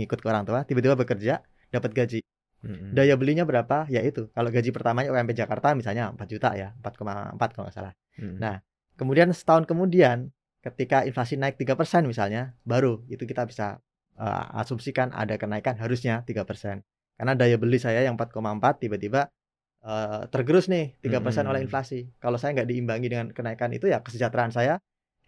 Ngikut 0.00 0.18
ke 0.24 0.26
orang 0.32 0.48
tua, 0.48 0.64
tiba-tiba 0.64 0.96
bekerja, 0.96 1.44
dapat 1.68 1.92
gaji. 1.92 2.20
Mm-mm. 2.64 2.96
Daya 2.96 3.20
belinya 3.20 3.44
berapa? 3.44 3.84
Ya 3.92 4.00
itu. 4.00 4.32
Kalau 4.32 4.48
gaji 4.48 4.72
pertamanya 4.72 5.12
UMP 5.12 5.36
Jakarta 5.36 5.76
misalnya 5.76 6.08
4 6.12 6.28
juta 6.28 6.56
ya, 6.56 6.72
4,4 6.80 7.36
kalau 7.52 7.68
nggak 7.68 7.76
salah. 7.76 7.92
Mm-mm. 8.16 8.40
Nah, 8.40 8.64
Kemudian 9.00 9.32
setahun 9.32 9.64
kemudian 9.64 10.28
ketika 10.60 11.08
inflasi 11.08 11.40
naik 11.40 11.56
3% 11.56 12.04
misalnya, 12.04 12.52
baru 12.68 13.00
itu 13.08 13.24
kita 13.24 13.48
bisa 13.48 13.80
eh, 14.20 14.60
asumsikan 14.60 15.08
ada 15.16 15.40
kenaikan 15.40 15.80
harusnya 15.80 16.20
3%. 16.28 16.84
Karena 17.16 17.32
daya 17.32 17.56
beli 17.56 17.80
saya 17.80 18.04
yang 18.04 18.20
4,4 18.20 18.76
tiba-tiba 18.76 19.32
eh, 19.80 20.22
tergerus 20.28 20.68
nih 20.68 21.00
3% 21.00 21.48
oleh 21.48 21.64
Hmm. 21.64 21.68
inflasi. 21.68 22.12
Kalau 22.20 22.36
saya 22.36 22.52
nggak 22.60 22.68
diimbangi 22.68 23.08
dengan 23.08 23.26
kenaikan 23.32 23.72
itu 23.72 23.88
ya 23.88 24.04
kesejahteraan 24.04 24.52
saya 24.52 24.76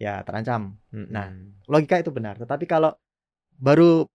ya 0.00 0.22
terancam. 0.26 0.76
Mm-mm. 0.92 1.08
Nah, 1.12 1.32
Logika 1.68 2.00
itu 2.00 2.10
benar. 2.10 2.38
Tetapi 2.38 2.64
kalau 2.66 2.92
baru 3.58 4.06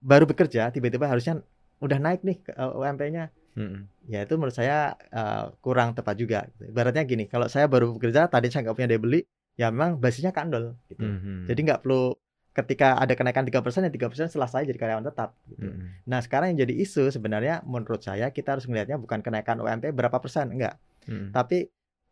baru 0.00 0.24
bekerja 0.24 0.72
tiba-tiba 0.72 1.08
harusnya 1.08 1.44
udah 1.80 1.98
naik 2.00 2.24
nih 2.24 2.40
eh, 2.44 2.72
UMP-nya 2.76 3.32
Mm-mm. 3.56 3.88
ya 4.08 4.24
itu 4.24 4.34
menurut 4.36 4.54
saya 4.54 4.94
eh, 5.10 5.44
kurang 5.64 5.96
tepat 5.96 6.14
juga. 6.16 6.46
Ibaratnya 6.60 7.02
gini, 7.08 7.24
kalau 7.26 7.48
saya 7.50 7.66
baru 7.66 7.96
bekerja, 7.96 8.28
tadi 8.30 8.52
saya 8.52 8.68
nggak 8.68 8.76
punya 8.76 8.88
daya 8.88 9.00
beli, 9.00 9.20
ya 9.58 9.72
memang 9.72 9.98
basisnya 9.98 10.30
kandol. 10.30 10.76
Gitu. 10.86 11.02
Mhm. 11.02 11.50
Jadi 11.50 11.60
nggak 11.66 11.80
perlu 11.82 12.14
ketika 12.50 12.98
ada 12.98 13.14
kenaikan 13.14 13.46
3% 13.46 13.86
ya 13.86 13.92
3% 13.94 14.26
setelah 14.26 14.50
saya 14.50 14.66
jadi 14.66 14.78
karyawan 14.78 15.06
tetap. 15.06 15.34
Gitu. 15.46 15.66
Mm-mm. 15.66 16.06
Nah 16.06 16.20
sekarang 16.22 16.54
yang 16.54 16.66
jadi 16.66 16.74
isu 16.82 17.10
sebenarnya 17.10 17.62
menurut 17.66 18.02
saya 18.02 18.30
kita 18.30 18.58
harus 18.58 18.66
melihatnya 18.66 18.98
bukan 18.98 19.22
kenaikan 19.22 19.58
UMP 19.62 19.90
berapa 19.94 20.18
persen, 20.18 20.54
enggak. 20.54 20.78
Mm-mm. 21.06 21.34
Tapi 21.34 21.70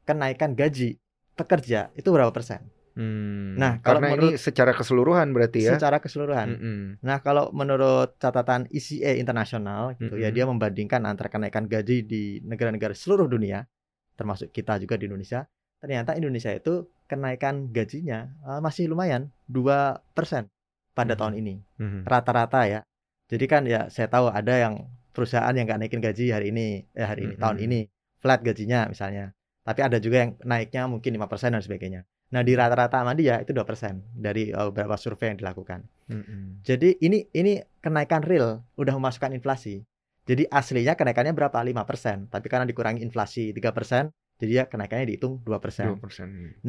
kenaikan 0.08 0.56
gaji 0.56 0.96
pekerja 1.38 1.92
itu 1.94 2.08
berapa 2.10 2.34
persen 2.34 2.66
Hmm. 2.99 3.55
Nah, 3.55 3.78
kalau 3.78 4.02
karena 4.02 4.09
menurut- 4.11 4.35
ini 4.35 4.43
secara 4.43 4.75
keseluruhan 4.75 5.31
berarti 5.31 5.62
ya. 5.62 5.78
secara 5.78 6.02
keseluruhan. 6.02 6.49
Mm-mm. 6.50 6.78
Nah, 6.99 7.23
kalau 7.23 7.55
menurut 7.55 8.19
catatan 8.19 8.67
ECA 8.69 9.14
internasional 9.14 9.95
gitu 9.95 10.19
ya 10.19 10.28
Mm-mm. 10.28 10.35
dia 10.35 10.45
membandingkan 10.45 11.07
antara 11.07 11.31
kenaikan 11.31 11.64
gaji 11.64 12.02
di 12.02 12.23
negara-negara 12.43 12.93
seluruh 12.93 13.25
dunia 13.25 13.62
termasuk 14.12 14.50
kita 14.50 14.76
juga 14.76 14.99
di 14.99 15.07
Indonesia 15.07 15.47
ternyata 15.78 16.19
Indonesia 16.19 16.50
itu 16.50 16.90
kenaikan 17.07 17.71
gajinya 17.71 18.35
uh, 18.43 18.59
masih 18.59 18.90
lumayan 18.90 19.31
2% 19.47 20.02
pada 20.90 21.14
Mhm. 21.14 21.21
tahun 21.23 21.35
ini 21.38 21.55
rata-rata 22.02 22.67
ya. 22.67 22.81
Jadi 23.31 23.45
kan 23.47 23.62
ya 23.62 23.87
saya 23.87 24.11
tahu 24.11 24.26
ada 24.26 24.59
yang 24.59 24.75
perusahaan 25.14 25.55
yang 25.55 25.64
nggak 25.64 25.78
naikin 25.78 26.02
gaji 26.02 26.35
hari 26.35 26.50
ini, 26.50 26.83
eh 26.90 27.07
hari 27.07 27.31
ini 27.31 27.35
tahun 27.37 27.57
Mhm. 27.57 27.67
ini 27.71 27.81
flat 28.19 28.43
gajinya 28.43 28.90
misalnya. 28.90 29.31
Tapi 29.68 29.84
ada 29.84 30.00
juga 30.00 30.25
yang 30.25 30.32
naiknya 30.48 30.88
mungkin 30.88 31.12
5% 31.20 31.52
dan 31.52 31.60
sebagainya. 31.60 32.00
Nah, 32.32 32.40
di 32.40 32.56
rata-rata 32.56 33.04
sama 33.04 33.12
dia 33.12 33.37
itu 33.44 33.52
2% 33.52 34.00
dari 34.16 34.48
uh, 34.48 34.72
beberapa 34.72 34.96
survei 34.96 35.37
yang 35.37 35.44
dilakukan. 35.44 35.84
Mhm. 36.08 36.64
Jadi 36.64 36.96
ini 37.04 37.28
ini 37.37 37.60
kenaikan 37.84 38.25
real 38.25 38.64
udah 38.80 38.96
memasukkan 38.96 39.37
inflasi. 39.37 39.84
Jadi 40.25 40.48
aslinya 40.48 40.96
kenaikannya 40.96 41.37
berapa? 41.37 41.56
5%, 41.60 42.28
tapi 42.32 42.52
karena 42.52 42.68
dikurangi 42.68 43.00
inflasi 43.00 43.52
3%, 43.52 44.12
jadi 44.40 44.52
ya 44.52 44.64
kenaikannya 44.68 45.08
dihitung 45.08 45.40
2%. 45.44 45.96
2%. 45.96 46.60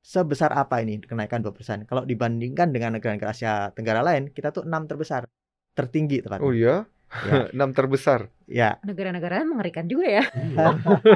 Sebesar 0.00 0.52
apa 0.56 0.80
ini 0.80 1.00
kenaikan 1.00 1.44
2%? 1.44 1.84
Kalau 1.84 2.08
dibandingkan 2.08 2.72
dengan 2.72 2.96
negara-negara 2.96 3.36
Asia 3.36 3.68
Tenggara 3.76 4.00
lain, 4.00 4.32
kita 4.32 4.52
tuh 4.52 4.64
6 4.64 4.88
terbesar. 4.88 5.28
Tertinggi 5.76 6.24
tepatnya. 6.24 6.44
Oh 6.44 6.52
iya? 6.52 6.84
Ya. 7.10 7.50
Enam 7.54 7.74
terbesar. 7.74 8.30
Ya, 8.46 8.78
Negara-negara 8.82 9.42
mengerikan 9.42 9.86
juga 9.86 10.06
ya. 10.06 10.24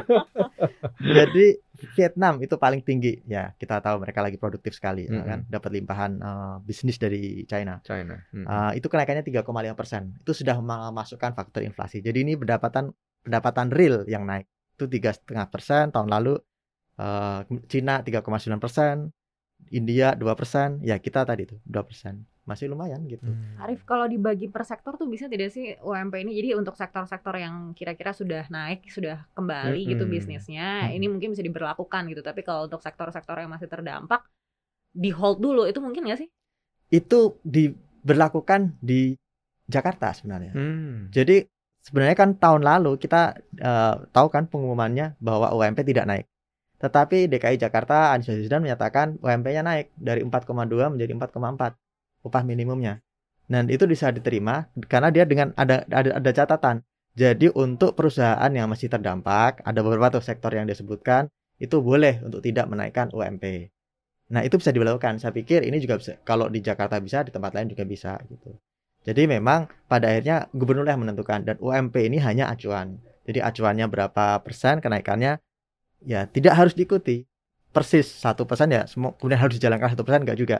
jadi 1.00 1.58
Vietnam 1.94 2.40
itu 2.40 2.54
paling 2.56 2.80
tinggi. 2.80 3.20
Ya, 3.26 3.52
kita 3.58 3.78
tahu 3.78 4.00
mereka 4.00 4.22
lagi 4.22 4.38
produktif 4.38 4.74
sekali, 4.74 5.06
ya 5.06 5.18
Mm-mm. 5.18 5.26
kan? 5.26 5.38
Dapat 5.50 5.70
limpahan 5.74 6.12
eh, 6.18 6.54
bisnis 6.62 6.96
dari 6.96 7.42
China. 7.44 7.82
China. 7.82 8.18
Mhm. 8.30 8.44
Eh, 8.46 8.70
itu 8.78 8.86
kenaikannya 8.86 9.22
3,5 9.22 9.74
persen. 9.74 10.14
Itu 10.18 10.32
sudah 10.32 10.58
memasukkan 10.58 11.34
faktor 11.34 11.62
inflasi. 11.62 12.00
Jadi 12.00 12.22
ini 12.22 12.32
pendapatan 12.34 12.90
pendapatan 13.22 13.70
real 13.70 14.06
yang 14.06 14.24
naik. 14.24 14.46
Itu 14.74 14.86
tiga 14.86 15.14
setengah 15.14 15.50
persen 15.50 15.90
tahun 15.90 16.10
lalu. 16.10 16.34
eh, 16.94 17.40
Cina 17.66 18.06
3,9 18.06 18.62
persen, 18.62 19.10
India 19.74 20.14
2 20.14 20.30
persen. 20.38 20.78
Ya 20.86 20.94
kita 21.02 21.26
tadi 21.26 21.50
tuh 21.50 21.58
2 21.66 21.82
persen. 21.82 22.22
Masih 22.44 22.68
lumayan 22.68 23.00
gitu. 23.08 23.24
Hmm. 23.24 23.56
Arif, 23.64 23.88
kalau 23.88 24.04
dibagi 24.04 24.52
per 24.52 24.68
sektor 24.68 25.00
tuh 25.00 25.08
bisa 25.08 25.28
tidak 25.32 25.48
sih 25.48 25.72
UMP 25.80 26.12
ini? 26.20 26.36
Jadi 26.36 26.52
untuk 26.52 26.76
sektor-sektor 26.76 27.32
yang 27.40 27.72
kira-kira 27.72 28.12
sudah 28.12 28.44
naik, 28.52 28.84
sudah 28.92 29.24
kembali 29.32 29.88
gitu 29.88 30.04
Mm-mm. 30.04 30.12
bisnisnya, 30.12 30.88
Mm-mm. 30.88 30.96
ini 31.00 31.06
mungkin 31.08 31.32
bisa 31.32 31.40
diberlakukan 31.40 32.02
gitu. 32.12 32.20
Tapi 32.20 32.44
kalau 32.44 32.68
untuk 32.68 32.84
sektor-sektor 32.84 33.40
yang 33.40 33.48
masih 33.48 33.64
terdampak, 33.64 34.28
di 34.94 35.10
hold 35.10 35.40
dulu 35.40 35.64
itu 35.64 35.80
mungkin 35.80 36.04
nggak 36.04 36.20
sih? 36.20 36.28
Itu 36.92 37.40
diberlakukan 37.42 38.78
di 38.78 39.16
Jakarta 39.64 40.12
sebenarnya. 40.12 40.52
Hmm. 40.52 41.08
Jadi 41.08 41.42
sebenarnya 41.80 42.16
kan 42.16 42.36
tahun 42.36 42.62
lalu 42.64 43.00
kita 43.00 43.40
eh, 43.56 43.94
tahu 44.12 44.28
kan 44.28 44.48
pengumumannya 44.48 45.16
bahwa 45.20 45.52
UMP 45.56 45.80
tidak 45.84 46.04
naik. 46.04 46.26
Tetapi 46.80 47.32
DKI 47.32 47.56
Jakarta 47.56 48.12
Anies 48.12 48.28
Baswedan 48.28 48.60
menyatakan 48.60 49.16
UMP-nya 49.24 49.64
naik 49.64 49.96
dari 49.96 50.20
4,2 50.20 50.92
menjadi 50.92 51.12
4,4 51.16 51.72
upah 52.24 52.42
minimumnya. 52.42 53.04
Dan 53.44 53.68
itu 53.68 53.84
bisa 53.84 54.08
diterima 54.08 54.72
karena 54.88 55.12
dia 55.12 55.28
dengan 55.28 55.52
ada 55.54 55.84
ada, 55.92 56.16
ada 56.16 56.30
catatan. 56.32 56.80
Jadi 57.14 57.52
untuk 57.54 57.94
perusahaan 57.94 58.50
yang 58.50 58.66
masih 58.66 58.90
terdampak, 58.90 59.62
ada 59.62 59.80
beberapa 59.84 60.18
tuh 60.18 60.24
sektor 60.24 60.50
yang 60.50 60.66
disebutkan 60.66 61.30
itu 61.62 61.78
boleh 61.78 62.18
untuk 62.26 62.42
tidak 62.42 62.66
menaikkan 62.66 63.06
UMP. 63.14 63.70
Nah, 64.34 64.42
itu 64.42 64.58
bisa 64.58 64.74
dilakukan. 64.74 65.22
Saya 65.22 65.30
pikir 65.30 65.62
ini 65.62 65.78
juga 65.78 66.00
bisa 66.00 66.18
kalau 66.26 66.50
di 66.50 66.58
Jakarta 66.58 66.98
bisa, 66.98 67.22
di 67.22 67.30
tempat 67.30 67.54
lain 67.54 67.70
juga 67.70 67.86
bisa 67.86 68.18
gitu. 68.26 68.58
Jadi 69.04 69.28
memang 69.28 69.68
pada 69.86 70.10
akhirnya 70.10 70.48
gubernur 70.50 70.88
yang 70.88 71.04
menentukan 71.04 71.44
dan 71.44 71.56
UMP 71.60 72.08
ini 72.08 72.18
hanya 72.18 72.50
acuan. 72.50 72.98
Jadi 73.28 73.38
acuannya 73.44 73.86
berapa 73.86 74.40
persen 74.40 74.80
kenaikannya 74.80 75.38
ya 76.04 76.28
tidak 76.28 76.56
harus 76.56 76.72
diikuti 76.76 77.24
persis 77.72 78.06
satu 78.06 78.44
persen 78.44 78.70
ya 78.70 78.84
semua 78.84 79.16
kemudian 79.16 79.40
harus 79.40 79.56
dijalankan 79.56 79.96
satu 79.96 80.04
persen 80.06 80.22
enggak 80.22 80.38
juga 80.38 80.56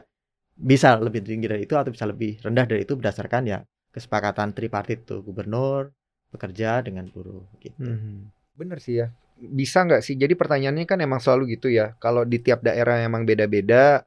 bisa 0.55 0.95
lebih 0.97 1.21
tinggi 1.21 1.51
dari 1.51 1.67
itu 1.67 1.75
atau 1.75 1.91
bisa 1.91 2.07
lebih 2.07 2.39
rendah 2.39 2.65
dari 2.65 2.87
itu 2.87 2.95
berdasarkan 2.95 3.43
ya 3.45 3.59
kesepakatan 3.91 4.51
tripartit 4.51 5.07
tuh 5.07 5.23
gubernur 5.23 5.91
bekerja 6.31 6.83
dengan 6.83 7.07
buruh 7.11 7.47
gitu. 7.63 7.79
Mhm. 7.79 8.31
Bener 8.55 8.79
sih 8.79 9.03
ya. 9.03 9.07
Bisa 9.35 9.83
nggak 9.83 10.03
sih? 10.03 10.15
Jadi 10.15 10.35
pertanyaannya 10.35 10.87
kan 10.87 10.99
emang 10.99 11.19
selalu 11.19 11.59
gitu 11.59 11.67
ya. 11.71 11.95
Kalau 11.99 12.23
di 12.23 12.39
tiap 12.39 12.63
daerah 12.63 13.03
emang 13.03 13.27
beda-beda 13.27 14.03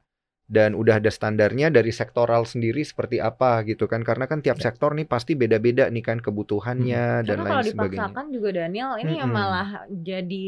dan 0.49 0.73
udah 0.73 0.97
ada 0.97 1.13
standarnya 1.13 1.69
dari 1.69 1.93
sektoral 1.93 2.41
sendiri 2.41 2.81
seperti 2.81 3.21
apa 3.21 3.61
gitu 3.63 3.85
kan? 3.85 4.01
Karena 4.01 4.25
kan 4.25 4.41
tiap 4.41 4.57
Ya. 4.57 4.73
sektor 4.73 4.97
nih 4.97 5.05
pasti 5.05 5.37
beda-beda 5.37 5.85
nih 5.87 6.01
kan 6.01 6.17
kebutuhannya 6.17 7.21
dan 7.21 7.37
Karena 7.37 7.45
lain 7.45 7.51
kalau 7.53 7.63
sebagainya. 7.63 8.01
dipaksakan 8.09 8.25
juga 8.33 8.49
Daniel, 8.57 8.91
ini 8.97 9.13
yang 9.15 9.29
Mm-mm. 9.29 9.45
malah 9.45 9.69
jadi 9.87 10.47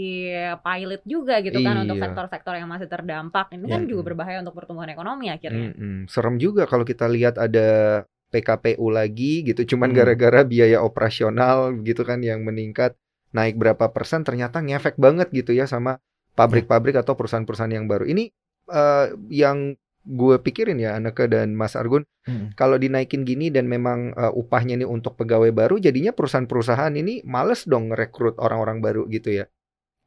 pilot 0.57 1.01
juga 1.05 1.37
gitu 1.39 1.61
kan 1.61 1.75
untuk 1.79 2.01
Iya. 2.01 2.03
sektor-sektor 2.09 2.53
yang 2.57 2.65
masih 2.65 2.89
terdampak. 2.89 3.53
Ini 3.53 3.65
kan 3.69 3.81
Ya. 3.85 3.87
juga 3.87 4.01
berbahaya 4.03 4.41
untuk 4.41 4.57
pertumbuhan 4.57 4.89
ekonomi 4.89 5.29
akhirnya. 5.29 5.69
Mm-mm. 5.71 6.09
Serem 6.09 6.41
juga 6.41 6.65
kalau 6.65 6.81
kita 6.81 7.05
lihat 7.05 7.37
ada 7.37 8.01
PKPU 8.31 8.89
lagi 8.89 9.45
gitu, 9.45 9.75
cuman 9.75 9.93
Hmm. 9.93 9.97
gara-gara 10.01 10.41
biaya 10.41 10.81
operasional 10.81 11.77
gitu 11.83 12.01
kan 12.01 12.25
yang 12.25 12.41
meningkat 12.41 12.97
naik 13.31 13.53
berapa 13.55 13.91
persen 13.91 14.25
ternyata 14.25 14.59
ngefek 14.59 14.97
banget 14.97 15.29
gitu 15.29 15.53
ya 15.53 15.69
sama 15.69 16.01
pabrik-pabrik 16.33 16.95
atau 16.95 17.13
perusahaan-perusahaan 17.13 17.69
yang 17.71 17.85
baru. 17.85 18.07
Ini 18.07 18.31
eh, 18.71 19.07
yang 19.29 19.75
gue 20.03 20.35
pikirin 20.37 20.77
ya 20.77 20.97
Aneka 20.97 21.25
dan 21.25 21.53
Mas 21.53 21.73
Argun, 21.75 22.03
Mm. 22.21 22.53
kalau 22.53 22.77
dinaikin 22.77 23.25
gini 23.25 23.49
dan 23.49 23.65
memang 23.65 24.13
eh, 24.13 24.29
upahnya 24.29 24.77
ini 24.77 24.85
untuk 24.85 25.17
pegawai 25.17 25.49
baru, 25.49 25.77
jadinya 25.77 26.13
perusahaan-perusahaan 26.13 26.93
ini 26.93 27.25
males 27.25 27.65
dong 27.65 27.89
ngerekrut 27.89 28.37
orang-orang 28.37 28.77
baru 28.77 29.09
gitu 29.09 29.33
ya. 29.33 29.45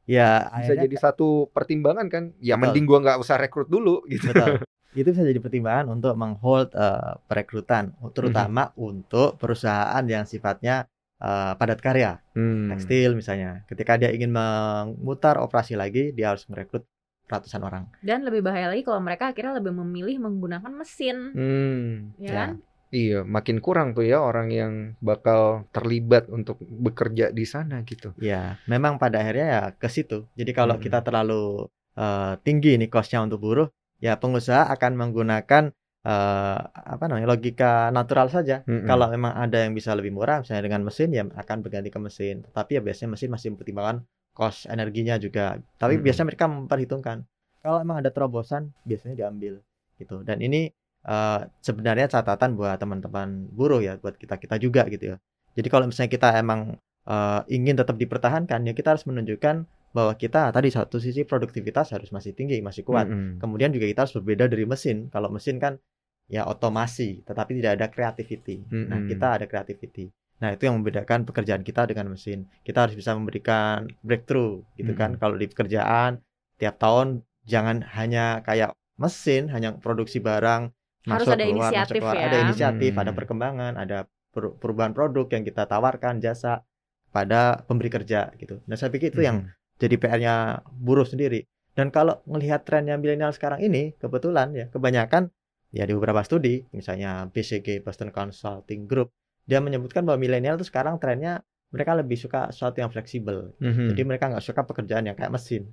Ya 0.05 0.47
Bisa 0.47 0.55
akhirnya 0.55 0.83
jadi 0.87 0.95
satu 1.01 1.27
pertimbangan 1.49 2.07
kan? 2.07 2.23
Ya 2.39 2.55
Betul. 2.55 2.61
mending 2.71 2.85
gua 2.85 2.99
nggak 3.01 3.19
usah 3.19 3.35
rekrut 3.35 3.67
dulu 3.67 4.05
gitu. 4.07 4.31
Betul. 4.31 4.63
itu 4.95 5.11
bisa 5.11 5.27
jadi 5.27 5.43
pertimbangan 5.43 5.91
untuk 5.91 6.15
menghold 6.15 6.71
eh, 6.71 7.13
perekrutan, 7.27 7.91
terutama 8.15 8.71
untuk 8.79 9.35
perusahaan 9.35 10.03
yang 10.07 10.23
sifatnya 10.23 10.87
eh, 11.15 11.53
padat 11.55 11.79
karya, 11.79 12.23
Hmm. 12.31 12.71
tekstil 12.71 13.11
misalnya. 13.11 13.67
Ketika 13.67 13.95
dia 13.95 14.11
ingin 14.11 14.31
memutar 14.31 15.35
operasi 15.35 15.75
lagi, 15.75 16.11
dia 16.11 16.31
harus 16.31 16.47
merekrut 16.47 16.87
ratusan 17.25 17.61
orang. 17.61 17.83
Dan 17.99 18.21
lebih 18.21 18.41
bahaya 18.41 18.69
lagi 18.69 18.85
kalau 18.85 19.01
mereka 19.01 19.33
akhirnya 19.33 19.57
lebih 19.57 19.73
memilih 19.73 20.21
menggunakan 20.21 20.71
mesin, 20.71 21.17
Hmm. 21.33 22.13
ya 22.17 22.29
Ya. 22.29 22.33
kan? 22.37 22.51
Iya, 22.93 23.19
makin 23.27 23.59
kurang 23.59 23.91
tuh 23.91 24.07
ya 24.07 24.23
orang 24.23 24.47
yang 24.53 24.73
bakal 25.03 25.67
terlibat 25.75 26.31
untuk 26.31 26.61
bekerja 26.63 27.33
di 27.33 27.43
sana 27.43 27.83
gitu. 27.83 28.15
Ya, 28.15 28.55
memang 28.71 29.01
pada 29.01 29.19
akhirnya 29.19 29.47
ya 29.51 29.63
ke 29.75 29.89
situ. 29.91 30.29
Jadi 30.37 30.51
kalau 30.55 30.79
Mm-mm. 30.79 30.85
kita 30.85 31.03
terlalu 31.03 31.67
eh, 31.97 32.33
tinggi 32.45 32.77
nih 32.79 32.87
cost-nya 32.87 33.19
untuk 33.19 33.41
buruh, 33.43 33.67
ya 33.99 34.15
pengusaha 34.15 34.69
akan 34.71 34.91
menggunakan 34.95 35.63
eh, 36.05 36.59
apa 36.61 37.03
namanya 37.09 37.27
logika 37.27 37.89
natural 37.89 38.29
saja. 38.31 38.61
Mm-mm. 38.63 38.85
Kalau 38.85 39.09
memang 39.11 39.33
ada 39.33 39.65
yang 39.65 39.73
bisa 39.73 39.91
lebih 39.97 40.13
murah, 40.13 40.39
misalnya 40.45 40.63
dengan 40.63 40.85
mesin, 40.85 41.09
ya 41.11 41.25
akan 41.25 41.57
berganti 41.65 41.89
ke 41.89 41.99
mesin. 41.99 42.45
Tetapi 42.47 42.79
ya 42.79 42.81
biasanya 42.85 43.17
mesin 43.17 43.29
masih 43.33 43.47
mempertimbangkan 43.51 43.97
cost 44.35 44.67
energinya 44.67 45.15
juga. 45.15 45.57
Tapi 45.79 45.95
Mm-mm. 45.97 46.05
biasanya 46.05 46.27
mereka 46.27 46.45
memperhitungkan. 46.51 47.23
Kalau 47.63 47.79
memang 47.81 48.03
ada 48.03 48.11
terobosan, 48.11 48.75
biasanya 48.83 49.15
diambil 49.15 49.63
gitu. 49.95 50.21
Dan 50.27 50.43
ini 50.43 50.69
eh, 51.07 51.39
sebenarnya 51.63 52.11
catatan 52.11 52.59
buat 52.59 52.75
teman-teman 52.75 53.47
buruh 53.55 53.79
ya, 53.79 53.95
buat 53.95 54.19
kita 54.19 54.35
kita 54.35 54.59
juga 54.59 54.83
gitu 54.91 55.15
ya. 55.15 55.17
Jadi 55.55 55.67
kalau 55.71 55.87
misalnya 55.87 56.11
kita 56.11 56.29
emang 56.35 56.75
eh, 57.07 57.41
ingin 57.49 57.79
tetap 57.79 57.95
dipertahankan, 57.95 58.67
ya 58.67 58.75
kita 58.75 58.93
harus 58.93 59.07
menunjukkan 59.07 59.65
bahwa 59.95 60.11
kita 60.19 60.51
tadi 60.51 60.67
satu 60.75 60.99
sisi 60.99 61.23
produktivitas 61.23 61.95
harus 61.95 62.11
masih 62.11 62.35
tinggi, 62.35 62.59
masih 62.59 62.83
kuat. 62.83 63.07
Mm-mm. 63.07 63.39
Kemudian 63.39 63.71
juga 63.71 63.87
kita 63.87 64.03
harus 64.03 64.13
berbeda 64.19 64.51
dari 64.51 64.67
mesin. 64.67 65.07
Kalau 65.07 65.31
mesin 65.31 65.55
kan 65.55 65.79
ya 66.27 66.43
otomasi, 66.43 67.23
tetapi 67.23 67.55
tidak 67.63 67.79
ada 67.79 67.87
creativity. 67.87 68.67
Nah, 68.67 68.99
Mm-mm. 68.99 69.07
kita 69.07 69.27
ada 69.39 69.45
creativity. 69.47 70.11
Nah, 70.35 70.51
itu 70.51 70.67
yang 70.67 70.75
membedakan 70.83 71.23
pekerjaan 71.23 71.63
kita 71.63 71.87
dengan 71.87 72.11
mesin. 72.11 72.51
Kita 72.61 72.83
harus 72.87 72.95
bisa 72.99 73.15
memberikan 73.15 73.87
breakthrough 74.03 74.63
gitu 74.75 74.91
kan. 74.91 75.15
Mm-mm. 75.15 75.21
Kalau 75.23 75.35
di 75.39 75.47
pekerjaan 75.47 76.19
tiap 76.59 76.75
tahun 76.75 77.23
jangan 77.47 77.83
hanya 77.95 78.43
kayak 78.43 78.75
mesin, 78.99 79.47
hanya 79.51 79.75
produksi 79.79 80.19
barang 80.19 80.71
Harus 81.05 81.27
masuk 81.29 81.35
ada 81.37 81.45
keluar, 81.45 81.69
inisiatif 81.71 82.01
keluar. 82.01 82.15
ya. 82.17 82.23
Ada 82.27 82.37
inisiatif, 82.49 82.91
ada 82.97 83.11
Hmm. 83.13 83.19
perkembangan, 83.21 83.73
ada 83.77 83.97
per- 84.33 84.55
perubahan 84.57 84.91
produk 84.91 85.25
yang 85.31 85.43
kita 85.45 85.63
tawarkan 85.69 86.17
jasa 86.19 86.65
pada 87.13 87.63
pemberi 87.63 87.87
kerja 87.87 88.33
gitu. 88.35 88.59
Nah, 88.67 88.75
saya 88.75 88.91
pikir 88.91 89.13
itu 89.15 89.23
yang 89.23 89.45
Mm-mm. 89.47 89.79
jadi 89.79 89.95
PR-nya 89.95 90.33
buruh 90.73 91.07
sendiri. 91.07 91.47
Dan 91.75 91.91
kalau 91.91 92.23
melihat 92.25 92.63
trennya 92.63 92.95
milenial 92.95 93.31
sekarang 93.35 93.59
ini, 93.63 93.95
kebetulan 93.99 94.51
ya 94.55 94.65
kebanyakan 94.71 95.31
ya 95.71 95.83
di 95.83 95.91
beberapa 95.95 96.23
studi, 96.23 96.63
misalnya 96.71 97.27
BCG 97.31 97.83
Boston 97.83 98.11
Consulting 98.11 98.87
Group, 98.87 99.11
dia 99.45 99.61
menyebutkan 99.61 100.01
bahwa 100.01 100.17
milenial 100.17 100.57
itu 100.57 100.65
sekarang 100.67 100.97
trennya 100.97 101.45
mereka 101.69 101.91
lebih 101.97 102.17
suka 102.17 102.49
sesuatu 102.49 102.81
yang 102.81 102.89
fleksibel. 102.89 103.53
Mhm. 103.61 103.93
Jadi 103.93 104.01
mereka 104.05 104.29
nggak 104.29 104.43
suka 104.43 104.61
pekerjaan 104.65 105.05
yang 105.05 105.17
kayak 105.17 105.33
mesin. 105.33 105.69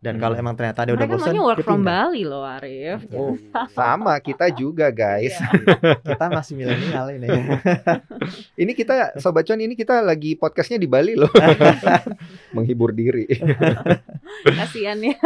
Dan 0.00 0.16
Hmm. 0.16 0.22
kalau 0.22 0.34
emang 0.34 0.56
ternyata 0.56 0.80
dia 0.82 0.92
udah 0.92 1.04
Mereka 1.04 1.12
bosan, 1.14 1.28
maunya 1.30 1.42
work 1.44 1.60
from. 1.60 1.80
Bali 1.84 2.22
loh 2.24 2.40
Arif. 2.40 3.04
Oh, 3.12 3.36
sama 3.68 4.16
kita 4.16 4.48
juga 4.48 4.88
guys. 4.88 5.36
Iya. 5.36 5.48
Kita 6.16 6.26
masih 6.26 6.56
milenial 6.56 7.06
ini. 7.12 7.28
Ini 8.60 8.72
kita 8.72 9.16
sobat 9.16 9.44
cuan 9.44 9.56
ini 9.58 9.72
kita 9.72 10.00
lagi 10.00 10.36
podcastnya 10.36 10.76
di 10.76 10.84
Bali 10.84 11.16
loh. 11.16 11.28
Menghibur 12.54 12.92
diri. 12.92 13.24
Kasihan 14.44 15.00
ya. 15.00 15.16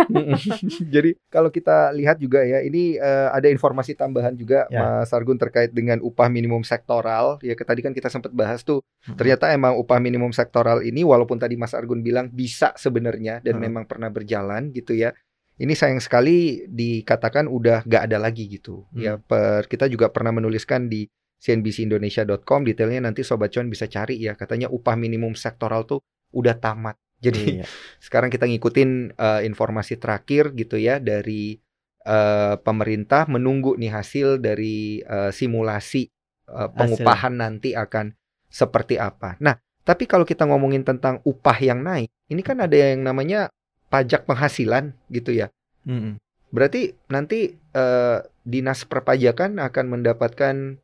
Jadi 0.84 1.18
kalau 1.28 1.50
kita 1.50 1.90
lihat 1.90 2.16
juga 2.16 2.42
ya, 2.42 2.60
ini 2.60 2.94
eh, 2.94 3.28
ada 3.30 3.46
informasi 3.46 3.94
tambahan 3.94 4.34
juga 4.34 4.66
Ya. 4.66 5.02
Mas 5.02 5.10
Argun 5.10 5.36
terkait 5.36 5.70
dengan 5.70 6.00
upah 6.00 6.26
minimum 6.26 6.62
sektoral. 6.62 7.36
Ya 7.40 7.54
tadi 7.54 7.82
kan 7.82 7.92
kita 7.92 8.08
sempat 8.08 8.30
bahas 8.30 8.62
tuh. 8.62 8.80
Hmm. 9.04 9.14
Ternyata 9.14 9.50
emang 9.50 9.76
upah 9.76 9.98
minimum 9.98 10.30
sektoral 10.30 10.80
ini 10.80 11.04
walaupun 11.04 11.36
tadi 11.36 11.54
Mas 11.54 11.74
Argun 11.74 12.00
bilang 12.00 12.26
bisa 12.28 12.72
sebenarnya 12.74 13.38
dan 13.40 13.54
Hmm. 13.54 13.62
memang 13.62 13.84
pernah 13.84 14.08
berjalan 14.08 14.63
gitu 14.72 14.94
ya. 14.94 15.12
Ini 15.54 15.70
sayang 15.76 16.02
sekali 16.02 16.66
dikatakan 16.66 17.46
udah 17.46 17.86
gak 17.86 18.10
ada 18.10 18.18
lagi 18.18 18.46
gitu. 18.50 18.86
Hmm. 18.90 18.98
Ya 18.98 19.12
per 19.18 19.66
kita 19.70 19.86
juga 19.86 20.10
pernah 20.10 20.34
menuliskan 20.34 20.90
di 20.90 21.06
cnbcindonesia.com 21.38 22.64
detailnya 22.64 23.04
nanti 23.04 23.20
sobat 23.20 23.52
cuan 23.52 23.68
bisa 23.68 23.84
cari 23.86 24.18
ya. 24.18 24.34
Katanya 24.34 24.70
upah 24.72 24.96
minimum 24.96 25.36
sektoral 25.36 25.84
tuh 25.84 26.00
udah 26.34 26.56
tamat. 26.58 26.96
Jadi 27.24 27.62
Iya. 27.62 27.64
sekarang 28.02 28.28
kita 28.28 28.44
ngikutin 28.44 29.14
eh, 29.16 29.40
informasi 29.48 29.96
terakhir 29.96 30.52
gitu 30.58 30.76
ya 30.76 30.98
dari 31.00 31.56
eh, 32.04 32.54
pemerintah 32.60 33.24
menunggu 33.30 33.78
nih 33.78 33.92
hasil 33.94 34.42
dari 34.42 35.00
eh, 35.00 35.30
simulasi 35.32 36.10
eh, 36.50 36.68
pengupahan 36.74 37.32
nanti 37.38 37.72
akan 37.72 38.12
seperti 38.50 39.00
apa. 39.00 39.34
Nah, 39.40 39.56
tapi 39.84 40.04
kalau 40.04 40.24
kita 40.24 40.44
ngomongin 40.48 40.84
tentang 40.84 41.20
upah 41.24 41.58
yang 41.60 41.80
naik, 41.84 42.08
ini 42.28 42.42
kan 42.44 42.60
ada 42.60 42.76
yang 42.76 43.04
namanya 43.04 43.48
pajak 43.94 44.26
penghasilan 44.26 44.90
gitu 45.06 45.30
ya. 45.30 45.54
Mm-mm. 45.86 46.18
Berarti 46.50 46.98
nanti 47.06 47.54
eh, 47.54 48.18
dinas 48.42 48.82
perpajakan 48.82 49.62
akan 49.62 49.84
mendapatkan 49.86 50.82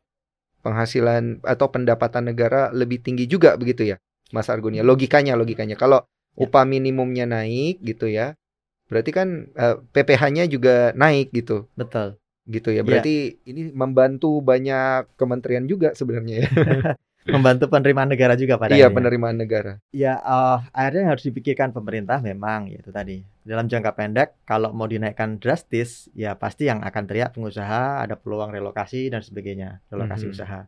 penghasilan 0.63 1.43
atau 1.43 1.67
pendapatan 1.67 2.31
negara 2.31 2.71
lebih 2.71 3.03
tinggi 3.03 3.27
juga 3.27 3.59
begitu 3.59 3.83
ya, 3.83 3.99
Mas 4.31 4.47
Argun 4.47 4.79
ya. 4.79 4.83
Logikanya, 4.87 5.35
logikanya. 5.35 5.75
Kalau 5.75 6.07
Ya. 6.39 6.47
upah 6.47 6.63
minimumnya 6.63 7.27
naik 7.27 7.83
gitu 7.83 8.07
ya, 8.07 8.39
berarti 8.87 9.11
kan 9.11 9.51
eh, 9.51 9.75
PPh-nya 9.91 10.47
juga 10.47 10.95
naik 10.95 11.35
gitu, 11.35 11.67
Betul. 11.75 12.15
gitu 12.47 12.71
ya. 12.71 12.79
Ya. 12.79 12.87
Berarti 12.87 13.35
ini 13.43 13.67
membantu 13.75 14.39
banyak 14.39 15.11
kementerian 15.19 15.67
juga 15.67 15.91
sebenarnya 15.91 16.47
ya. 16.47 16.47
Membantu 17.35 17.69
penerimaan 17.69 18.09
negara 18.09 18.33
juga 18.33 18.57
pada 18.57 18.73
iya, 18.73 18.89
akhirnya. 18.89 18.97
penerimaan 18.97 19.37
negara. 19.37 19.73
Ya, 19.93 20.17
eh, 20.17 20.57
akhirnya 20.73 20.99
yang 21.05 21.11
harus 21.13 21.25
dipikirkan 21.25 21.69
pemerintah 21.69 22.17
memang 22.19 22.65
yaitu 22.67 22.89
tadi 22.89 23.21
dalam 23.41 23.65
jangka 23.65 23.93
pendek 23.93 24.29
kalau 24.43 24.73
mau 24.73 24.85
dinaikkan 24.85 25.37
drastis 25.37 26.09
ya 26.13 26.33
pasti 26.33 26.65
yang 26.65 26.81
akan 26.81 27.03
teriak 27.05 27.33
pengusaha 27.33 28.01
ada 28.01 28.17
peluang 28.17 28.49
relokasi 28.49 29.09
dan 29.09 29.21
sebagainya 29.21 29.85
relokasi 29.89 30.29
Mhm. 30.29 30.33
usaha. 30.33 30.61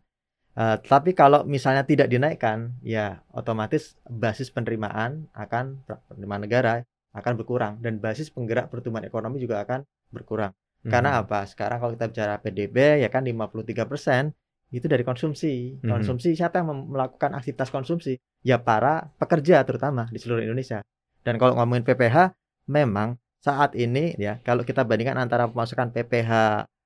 Eh, 0.54 0.78
tapi 0.86 1.18
kalau 1.18 1.42
misalnya 1.44 1.82
tidak 1.82 2.06
dinaikkan 2.06 2.78
ya 2.86 3.26
otomatis 3.34 3.98
basis 4.06 4.54
penerimaan 4.54 5.26
akan 5.34 5.82
penerimaan 6.08 6.46
negara 6.46 6.86
akan 7.14 7.34
berkurang 7.38 7.74
dan 7.82 7.98
basis 7.98 8.30
penggerak 8.30 8.70
pertumbuhan 8.70 9.06
ekonomi 9.06 9.38
juga 9.38 9.66
akan 9.66 9.82
berkurang. 10.10 10.54
Karena 10.84 11.18
Mhm. 11.18 11.22
apa? 11.26 11.40
Sekarang 11.50 11.78
kalau 11.80 11.94
kita 11.94 12.06
bicara 12.06 12.34
PDB 12.38 13.02
ya 13.02 13.10
kan 13.10 13.24
53% 13.24 14.36
itu 14.74 14.90
dari 14.90 15.06
konsumsi. 15.06 15.78
Mhm. 15.78 15.86
Konsumsi 15.86 16.34
siapa 16.34 16.60
yang 16.60 16.90
melakukan 16.90 17.38
aktivitas 17.38 17.70
konsumsi? 17.70 18.18
Ya 18.42 18.58
para 18.58 19.14
pekerja 19.16 19.62
terutama 19.62 20.10
di 20.10 20.18
seluruh 20.18 20.42
Indonesia. 20.42 20.82
Dan 21.22 21.38
kalau 21.38 21.56
ngomongin 21.56 21.86
PPH 21.86 22.34
memang 22.68 23.16
saat 23.40 23.76
ini 23.76 24.16
ya 24.18 24.42
kalau 24.42 24.64
kita 24.64 24.82
bandingkan 24.82 25.16
antara 25.16 25.46
pemasukan 25.48 25.94
PPH 25.94 26.32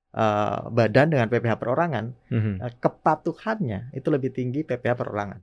eh, 0.08 0.60
badan 0.72 1.14
dengan 1.14 1.28
PPH 1.28 1.54
perorangan, 1.56 2.06
Mhm. 2.32 2.54
eh, 2.58 2.74
kepatuhannya 2.78 3.94
itu 3.94 4.08
lebih 4.10 4.32
tinggi 4.32 4.64
PPH 4.64 4.94
perorangan. 4.96 5.40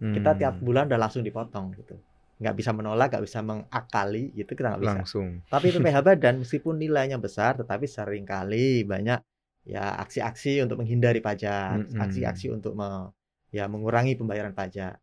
Kita 0.00 0.32
tiap 0.34 0.60
Hmm. 0.60 0.64
bulan 0.64 0.84
udah 0.88 0.96
langsung 0.98 1.20
dipotong 1.20 1.72
gitu. 1.74 1.96
Nggak 2.36 2.54
bisa 2.54 2.72
menolak, 2.72 3.12
nggak 3.12 3.24
bisa 3.24 3.40
mengakali 3.40 4.32
gitu 4.32 4.52
kita 4.52 4.72
nggak 4.72 4.82
bisa. 4.82 4.92
langsung. 4.98 5.40
Tapi 5.46 5.66
PPH 5.70 5.96
badan 6.00 6.34
meskipun 6.40 6.76
nilainya 6.76 7.16
besar 7.16 7.56
tetapi 7.56 7.84
sering 7.84 8.24
kali 8.24 8.82
banyak 8.82 9.20
ya 9.64 9.96
aksi-aksi 10.02 10.64
untuk 10.64 10.80
menghindari 10.80 11.20
pajak, 11.22 11.86
Mm-mm. 11.86 12.00
aksi-aksi 12.00 12.46
untuk 12.52 12.72
me- 12.78 13.12
ya 13.50 13.66
mengurangi 13.66 14.14
pembayaran 14.16 14.54
pajak. 14.54 14.96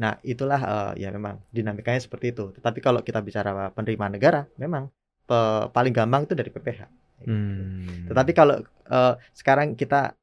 Nah, 0.00 0.16
itulah 0.24 0.60
eh, 0.62 0.92
ya 1.06 1.08
memang 1.12 1.42
dinamikanya 1.52 2.00
seperti 2.00 2.32
itu. 2.32 2.44
Tetapi 2.56 2.78
kalau 2.80 3.00
kita 3.04 3.20
bicara 3.20 3.70
penerimaan 3.74 4.14
negara, 4.16 4.46
memang 4.56 4.88
pe- 5.28 5.66
paling 5.74 5.92
gampang 5.94 6.24
itu 6.26 6.34
dari 6.38 6.50
PPH. 6.50 6.80
Hmm. 7.26 8.08
Tetapi 8.08 8.32
kalau 8.32 8.56
eh, 8.88 9.14
sekarang 9.36 9.76
kita 9.76 10.16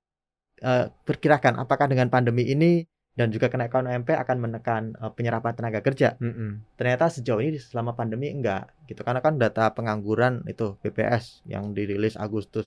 eh, 0.62 0.86
perkirakan 1.08 1.62
apakah 1.64 1.88
dengan 1.90 2.10
pandemi 2.10 2.48
ini 2.48 2.86
dan 3.18 3.34
juga 3.34 3.50
kenaikan 3.50 3.90
UMP 3.90 4.14
akan 4.14 4.38
menekan 4.38 4.84
eh, 4.94 5.12
penyerapan 5.14 5.54
tenaga 5.58 5.82
kerja 5.82 6.14
Mm-mm. 6.22 6.78
ternyata 6.78 7.10
sejauh 7.10 7.42
ini 7.42 7.58
selama 7.58 7.98
pandemi 7.98 8.30
enggak 8.30 8.70
gitu 8.86 9.02
karena 9.02 9.22
kan 9.26 9.42
data 9.42 9.74
pengangguran 9.74 10.46
itu 10.46 10.78
BPS 10.86 11.42
yang 11.50 11.74
dirilis 11.74 12.14
Agustus 12.18 12.66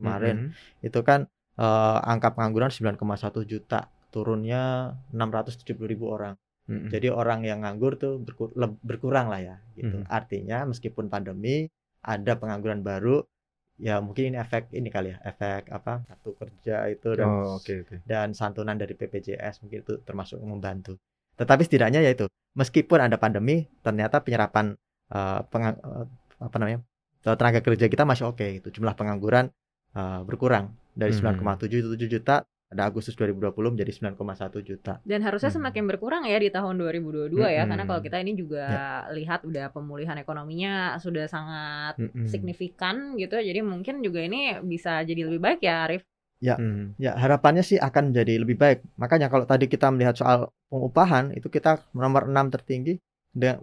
kemarin 0.00 0.36
Mm-mm. 0.50 0.86
itu 0.88 1.00
kan 1.04 1.20
eh, 1.60 1.98
angka 2.12 2.28
pengangguran 2.34 2.72
9,1 2.72 3.44
juta 3.44 3.86
turunnya 4.10 4.96
670 5.14 5.86
ribu 5.92 6.10
orang 6.10 6.34
Mm-mm. 6.66 6.88
jadi 6.92 7.08
orang 7.12 7.40
yang 7.46 7.62
nganggur 7.62 7.94
tuh 8.00 8.18
berku- 8.24 8.52
berkurang 8.82 9.28
lah 9.32 9.40
ya 9.40 9.56
gitu 9.78 10.00
Mhm. 10.00 10.08
artinya 10.08 10.58
meskipun 10.70 11.06
pandemi 11.12 11.68
ada 12.02 12.32
pengangguran 12.40 12.80
baru 12.80 13.22
ya 13.80 14.00
mungkin 14.04 14.34
ini 14.34 14.36
efek 14.36 14.68
ini 14.76 14.88
kali 14.92 15.16
ya 15.16 15.18
efek 15.24 15.72
apa 15.72 16.04
kartu 16.04 16.30
kerja 16.36 16.84
itu 16.92 17.08
dan 17.16 17.28
Oh, 17.28 17.56
oke 17.56 17.72
oke. 17.86 17.96
dan 18.04 18.36
santunan 18.36 18.76
dari 18.76 18.92
BPJS 18.92 19.64
mungkin 19.64 19.80
itu 19.84 19.94
termasuk 20.04 20.36
membantu. 20.44 21.00
Tetapi 21.40 21.62
setidaknya 21.64 22.04
yaitu 22.04 22.28
meskipun 22.52 23.00
ada 23.00 23.16
pandemi, 23.16 23.64
ternyata 23.80 24.20
penyerapan 24.20 24.76
eh, 25.10 25.40
penga- 25.48 25.80
eh, 25.80 26.06
apa 26.40 26.56
namanya 26.60 26.78
tenaga 27.24 27.60
kerja 27.64 27.86
kita 27.88 28.04
masih 28.04 28.28
oke. 28.28 28.46
Itu 28.60 28.68
jumlah 28.68 28.92
pengangguran 28.96 29.48
eh, 29.96 30.20
berkurang 30.26 30.74
dari 30.94 31.14
Hmm. 31.14 31.38
9,77 31.40 32.06
juta 32.10 32.42
pada 32.70 32.86
Agustus 32.86 33.18
2020 33.18 33.74
menjadi 33.74 33.90
9,1 34.14 34.62
juta. 34.62 35.02
Dan 35.02 35.26
harusnya 35.26 35.50
Hmm. 35.50 35.58
semakin 35.58 35.84
berkurang 35.90 36.22
ya 36.22 36.38
di 36.38 36.54
tahun 36.54 36.78
2022 36.78 37.50
ya, 37.50 37.66
karena 37.66 37.82
kalau 37.82 37.98
kita 37.98 38.22
ini 38.22 38.38
juga 38.38 38.64
lihat 39.10 39.42
udah 39.42 39.74
pemulihan 39.74 40.14
ekonominya 40.14 40.94
sudah 41.02 41.26
sangat 41.26 41.98
Mm-mm. 41.98 42.30
signifikan 42.30 43.18
gitu, 43.18 43.34
jadi 43.42 43.66
mungkin 43.66 44.06
juga 44.06 44.22
ini 44.22 44.54
bisa 44.62 45.02
jadi 45.02 45.26
lebih 45.26 45.42
baik 45.42 45.60
ya 45.66 45.90
Arif. 45.90 46.06
Mm. 46.40 46.94
Ya 46.96 47.18
harapannya 47.18 47.66
sih 47.66 47.76
akan 47.76 48.14
jadi 48.14 48.38
lebih 48.38 48.54
baik. 48.56 48.86
Makanya 48.96 49.26
kalau 49.28 49.44
tadi 49.44 49.66
kita 49.66 49.90
melihat 49.90 50.14
soal 50.16 50.48
pengupahan 50.70 51.34
itu 51.34 51.50
kita 51.50 51.82
nomor 51.92 52.30
6 52.30 52.54
tertinggi 52.54 53.02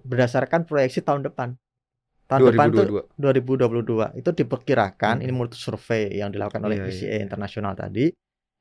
berdasarkan 0.04 0.68
proyeksi 0.68 1.00
tahun 1.00 1.26
depan. 1.32 1.56
Tahun 2.28 2.40
depan 2.44 2.68
tuh 2.70 2.86
2022. 3.18 4.12
2022 4.12 4.20
itu 4.20 4.30
diperkirakan 4.36 5.16
Hmm. 5.18 5.24
ini 5.24 5.32
menurut 5.32 5.56
survei 5.56 6.12
yang 6.13 6.30
dilakukan 6.30 6.60
oleh 6.60 6.78
Iya, 6.78 6.86
PCA 6.86 7.08
iya. 7.16 7.24
internasional 7.24 7.74
tadi 7.74 8.12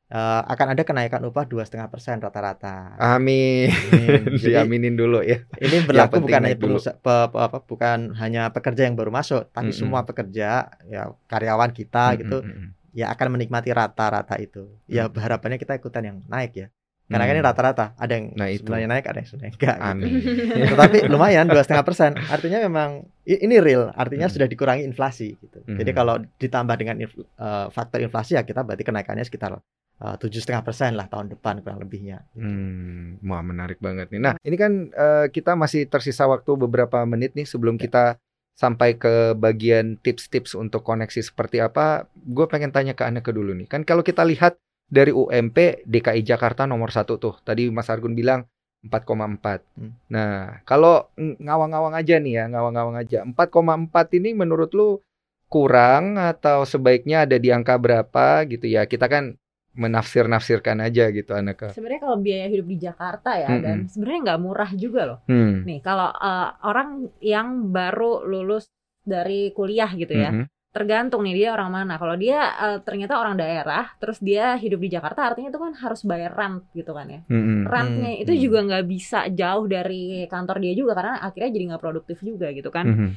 eh, 0.07 0.43
akan 0.47 0.67
ada 0.71 0.87
kenaikan 0.87 1.19
upah 1.27 1.43
dua 1.45 1.67
setengah 1.67 1.91
persen 1.91 2.23
rata-rata. 2.23 2.95
Amin. 2.97 3.67
Amin. 3.67 4.23
Jadi 4.39 4.55
Diaminin 4.55 4.95
dulu 4.95 5.19
ya. 5.19 5.43
ini 5.59 5.83
berlaku 5.83 6.23
penting 6.23 6.31
bukan 6.31 6.41
hanya 6.47 6.55
pengusaha, 6.57 6.95
pe- 6.95 7.27
pe- 7.27 7.43
apa, 7.43 7.59
bukan 7.67 7.99
hanya 8.15 8.43
pekerja 8.55 8.87
yang 8.87 8.95
baru 8.95 9.11
masuk, 9.11 9.51
tapi 9.51 9.75
Mm-mm. 9.75 9.81
semua 9.83 10.07
pekerja 10.07 10.71
ya 10.87 11.03
karyawan 11.27 11.75
kita 11.75 12.23
gitu 12.23 12.39
Mm-mm. 12.39 12.71
ya 12.95 13.11
akan 13.11 13.35
menikmati 13.35 13.75
rata-rata 13.75 14.39
itu. 14.39 14.79
Ya 14.87 15.11
Mm. 15.11 15.19
harapannya 15.19 15.59
kita 15.59 15.75
ikutan 15.75 16.07
yang 16.07 16.19
naik 16.31 16.55
ya. 16.55 16.67
Karena 17.07 17.23
kan 17.23 17.33
ini 17.33 17.38
Hmm. 17.38 17.49
rata-rata, 17.49 17.87
ada 17.95 18.12
yang 18.12 18.27
Nah, 18.35 18.47
itu. 18.47 18.59
sebenarnya 18.61 18.88
naik, 18.88 19.05
ada 19.07 19.19
yang 19.19 19.29
sebenarnya 19.29 19.53
enggak. 19.55 19.77
gitu. 19.77 19.87
Amin. 19.87 20.11
Tetapi 20.75 20.99
lumayan 21.07 21.47
dua 21.47 21.62
setengah 21.62 21.85
persen. 21.85 22.11
Artinya 22.19 22.59
memang 22.61 22.90
ini 23.23 23.57
real. 23.59 23.90
Artinya 23.92 24.27
Hmm. 24.27 24.35
sudah 24.35 24.47
dikurangi 24.47 24.83
inflasi. 24.83 25.29
Gitu. 25.33 25.59
Jadi 25.62 25.87
Hmm. 25.87 25.97
kalau 25.97 26.14
ditambah 26.37 26.75
dengan 26.75 26.97
inf- 26.99 27.14
eh, 27.16 27.66
faktor 27.71 28.01
inflasi 28.01 28.35
ya 28.35 28.42
kita 28.42 28.61
berarti 28.61 28.83
kenaikannya 28.83 29.23
sekitar 29.23 29.55
eh, 29.97 30.16
tujuh 30.19 30.38
setengah 30.38 30.61
persen 30.61 30.92
lah 30.92 31.07
tahun 31.07 31.31
depan 31.31 31.62
kurang 31.62 31.79
lebihnya. 31.79 32.21
gitu. 32.29 32.42
Hmm, 32.42 33.16
wah 33.23 33.40
menarik 33.40 33.79
banget 33.79 34.11
nih. 34.11 34.21
Nah, 34.21 34.35
ini 34.38 34.53
kan 34.55 34.73
eh, 34.88 35.27
kita 35.31 35.55
masih 35.55 35.87
tersisa 35.87 36.27
waktu 36.27 36.53
beberapa 36.55 37.01
menit 37.03 37.33
nih 37.33 37.45
sebelum 37.45 37.79
kita 37.79 38.19
sampai 38.53 38.92
ke 38.95 39.33
bagian 39.33 39.97
tips-tips 39.97 40.53
untuk 40.53 40.81
koneksi 40.81 41.23
seperti 41.23 41.61
apa. 41.61 42.09
Gue 42.14 42.45
pengen 42.45 42.73
tanya 42.73 42.92
ke 42.92 43.05
Anda 43.05 43.21
ke 43.21 43.31
dulu 43.31 43.53
nih. 43.55 43.69
Kan 43.69 43.85
kalau 43.85 44.01
kita 44.01 44.21
lihat 44.23 44.57
dari 44.87 45.11
UMP 45.11 45.83
DKI 45.83 46.22
Jakarta 46.22 46.64
nomor 46.64 46.94
satu 46.94 47.18
tuh. 47.18 47.35
Tadi 47.42 47.68
Mas 47.75 47.90
Argun 47.90 48.14
bilang 48.14 48.46
4,4. 48.87 49.66
Hmm. 49.75 49.92
Nah, 50.11 50.62
kalau 50.62 51.11
ng- 51.18 51.42
ngawang-ngawang 51.42 51.94
aja 51.99 52.22
nih 52.22 52.33
ya, 52.38 52.44
ngawang-ngawang 52.46 52.96
aja. 53.03 53.18
4,4 53.27 54.14
ini 54.14 54.31
menurut 54.33 54.70
lu 54.72 55.03
kurang 55.46 56.18
atau 56.18 56.62
sebaiknya 56.66 57.27
ada 57.27 57.37
di 57.38 57.51
angka 57.51 57.75
berapa 57.79 58.46
gitu 58.46 58.66
ya? 58.70 58.87
Kita 58.87 59.11
kan 59.11 59.35
menafsir-nafsirkan 59.77 60.81
aja 60.81 61.12
gitu 61.12 61.37
Anaka. 61.37 61.68
Sebenarnya 61.77 62.01
kalau 62.01 62.16
biaya 62.16 62.49
hidup 62.49 62.66
di 62.66 62.79
Jakarta 62.81 63.37
ya 63.37 63.49
Mm-mm. 63.53 63.62
dan 63.62 63.77
sebenarnya 63.92 64.20
nggak 64.33 64.40
murah 64.40 64.70
juga 64.72 65.03
loh. 65.05 65.18
Hmm. 65.29 65.68
Nih 65.68 65.85
kalau 65.85 66.09
eh, 66.16 66.49
orang 66.64 66.88
yang 67.20 67.68
baru 67.70 68.25
lulus 68.25 68.72
dari 69.07 69.53
kuliah 69.53 69.90
gitu 69.92 70.16
ya. 70.16 70.33
Mhm. 70.33 70.44
Tergantung 70.77 71.25
nih 71.25 71.35
dia 71.41 71.49
orang 71.57 71.71
mana. 71.73 71.95
Kalau 71.97 72.12
dia 72.21 72.53
eh, 72.61 72.79
ternyata 72.85 73.17
orang 73.17 73.41
daerah, 73.41 73.97
terus 73.97 74.21
dia 74.21 74.61
hidup 74.61 74.77
di 74.85 74.93
Jakarta, 74.93 75.33
artinya 75.33 75.49
itu 75.49 75.57
kan 75.57 75.73
harus 75.73 76.01
bayar 76.05 76.37
rent 76.37 76.69
gitu 76.77 76.93
kan 76.93 77.07
ya. 77.09 77.21
Mhm. 77.33 77.65
Rentnya 77.65 78.11
Hmm, 78.12 78.23
itu 78.23 78.33
hmm. 78.37 78.43
juga 78.45 78.59
nggak 78.69 78.85
bisa 78.85 79.19
jauh 79.33 79.65
dari 79.65 80.29
kantor 80.29 80.57
dia 80.61 80.73
juga 80.77 80.93
karena 80.93 81.15
akhirnya 81.25 81.51
jadi 81.57 81.65
nggak 81.73 81.83
produktif 81.83 82.19
juga 82.21 82.53
gitu 82.53 82.69
kan. 82.69 82.85
Mhm. 82.85 83.09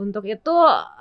Untuk 0.00 0.24
itu 0.24 0.54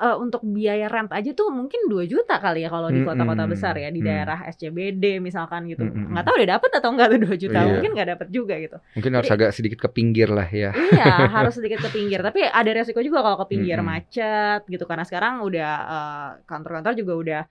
eh, 0.03 0.15
untuk 0.19 0.43
biaya 0.43 0.91
rent 0.91 1.07
aja 1.15 1.31
tuh 1.31 1.47
mungkin 1.55 1.87
2 1.87 2.03
juta 2.03 2.35
kali 2.43 2.67
ya 2.67 2.69
kalau 2.69 2.91
di 2.91 2.99
kota-kota 3.07 3.47
besar 3.47 3.79
ya 3.79 3.87
di 3.87 4.03
daerah 4.03 4.43
SCBD 4.51 5.23
misalkan 5.23 5.71
gitu. 5.71 5.87
Nggak 5.87 6.27
tahu 6.27 6.35
udah 6.43 6.49
dapet 6.59 6.71
atau 6.75 6.89
enggak 6.91 7.07
tuh 7.15 7.19
2 7.31 7.43
juta. 7.47 7.59
Iya. 7.63 7.69
Mungkin 7.71 7.89
nggak 7.95 8.09
dapet 8.19 8.27
juga 8.27 8.55
gitu. 8.59 8.77
Mungkin 8.99 9.11
harus 9.15 9.27
Jadi- 9.31 9.37
agak 9.39 9.51
sedikit 9.55 9.79
ke 9.79 9.89
pinggir 9.89 10.27
lah 10.27 10.49
ya. 10.51 10.75
iya, 10.75 11.07
harus 11.39 11.55
sedikit 11.55 11.79
ke 11.79 11.89
pinggir. 11.95 12.19
Tapi 12.19 12.43
ada 12.43 12.69
resiko 12.75 12.99
juga 12.99 13.23
kalau 13.23 13.39
ke 13.39 13.55
pinggir 13.55 13.79
macet 13.79 14.67
gitu 14.67 14.83
karena 14.83 15.07
sekarang 15.07 15.39
udah 15.47 15.71
eh, 15.87 16.29
kantor-kantor 16.43 16.93
juga 16.99 17.13
udah 17.15 17.41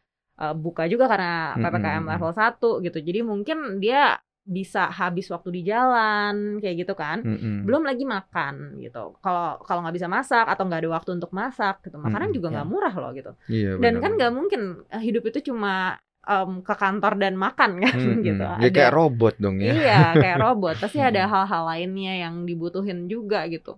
eh, 0.45 0.55
buka 0.55 0.85
juga 0.85 1.09
karena 1.09 1.57
PPKM 1.57 2.05
level 2.05 2.33
1 2.37 2.85
gitu. 2.85 2.99
Jadi 3.01 3.21
mungkin 3.25 3.81
dia 3.81 4.21
bisa 4.49 4.89
habis 4.89 5.29
waktu 5.29 5.61
di 5.61 5.63
jalan 5.69 6.57
kayak 6.59 6.77
gitu 6.83 6.97
kan. 6.97 7.21
Mhm. 7.21 7.69
Belum 7.69 7.85
lagi 7.85 8.09
makan 8.09 8.81
gitu. 8.81 9.21
Kalau 9.21 9.61
kalau 9.61 9.85
nggak 9.85 9.97
bisa 10.01 10.09
masak 10.09 10.49
atau 10.49 10.65
nggak 10.65 10.81
ada 10.83 10.91
waktu 10.97 11.11
untuk 11.21 11.31
masak 11.31 11.85
gitu. 11.85 12.01
Makanan 12.01 12.33
Mm-mm, 12.33 12.37
juga 12.41 12.49
nggak 12.57 12.67
ya. 12.67 12.71
murah 12.73 12.95
loh 12.97 13.11
gitu. 13.13 13.33
Iya, 13.47 13.71
Dan 13.77 14.01
kan 14.01 14.11
nggak 14.17 14.33
mungkin 14.33 14.61
eh, 14.89 15.03
hidup 15.05 15.29
itu 15.29 15.53
cuma 15.53 16.01
em, 16.25 16.61
ke 16.61 16.75
kantor 16.75 17.13
dan 17.21 17.37
makan 17.37 17.71
kan 17.79 17.97
Mhm. 17.97 18.21
gitu. 18.25 18.45
Ya 18.59 18.69
kayak 18.71 18.93
robot 18.93 19.35
dong 19.37 19.61
ya. 19.61 19.73
Iya, 19.77 20.01
kayak 20.17 20.39
robot. 20.41 20.75
Pasti 20.81 20.99
ada 20.99 21.23
Hmm. 21.23 21.33
hal-hal 21.33 21.63
lainnya 21.69 22.15
yang 22.25 22.35
dibutuhin 22.43 23.05
juga 23.05 23.45
gitu. 23.47 23.77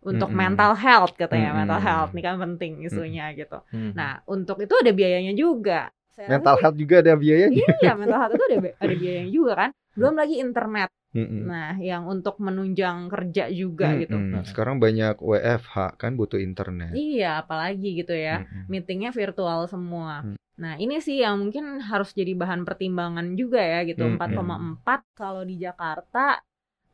Untuk 0.00 0.28
Mm-mm. 0.28 0.38
mental 0.38 0.72
health 0.76 1.12
katanya, 1.12 1.50
Mm-mm. 1.50 1.60
mental 1.66 1.80
health 1.82 2.10
ini 2.14 2.22
kan 2.22 2.36
penting 2.38 2.72
isunya 2.84 3.32
gitu. 3.34 3.58
Hmm. 3.68 3.92
Nah, 3.92 4.22
untuk 4.24 4.60
itu 4.60 4.72
ada 4.72 4.92
biayanya 4.92 5.34
juga. 5.34 5.90
Saya 6.14 6.30
rasa 6.30 6.32
Mental 6.32 6.54
sih- 6.54 6.62
health 6.62 6.78
juga 6.78 6.94
ada 7.02 7.12
biayanya. 7.12 7.60
Iya, 7.82 7.92
mental 7.92 8.18
health 8.18 8.34
itu 8.34 8.44
ada 8.46 8.58
ada 8.78 8.94
biayanya 8.94 9.30
juga 9.30 9.52
kan. 9.52 9.70
Belum 9.96 10.14
lagi 10.16 10.36
internet. 10.38 10.90
Mhm. 11.16 11.48
Nah, 11.48 11.72
yang 11.80 12.04
untuk 12.04 12.36
menunjang 12.38 13.08
kerja 13.08 13.48
juga 13.48 13.96
gitu. 13.96 14.16
Mhm. 14.16 14.44
Sekarang 14.44 14.76
banyak 14.76 15.16
WFH 15.20 15.96
kan 15.96 16.12
butuh 16.20 16.36
internet. 16.36 16.92
Iya, 16.92 17.40
apalagi 17.40 18.04
gitu 18.04 18.12
ya. 18.12 18.44
Mhm. 18.44 18.68
Meetingnya 18.68 19.10
virtual 19.16 19.64
semua. 19.66 20.22
Hmm. 20.22 20.36
Nah, 20.56 20.76
ini 20.80 21.00
sih 21.04 21.20
yang 21.20 21.40
mungkin 21.40 21.80
harus 21.84 22.16
jadi 22.16 22.32
bahan 22.32 22.64
pertimbangan 22.64 23.36
juga 23.36 23.60
ya 23.60 23.84
gitu. 23.84 24.04
Hmm, 24.08 24.16
4,4 24.20 25.00
kalau 25.16 25.44
di 25.44 25.56
Jakarta 25.60 26.40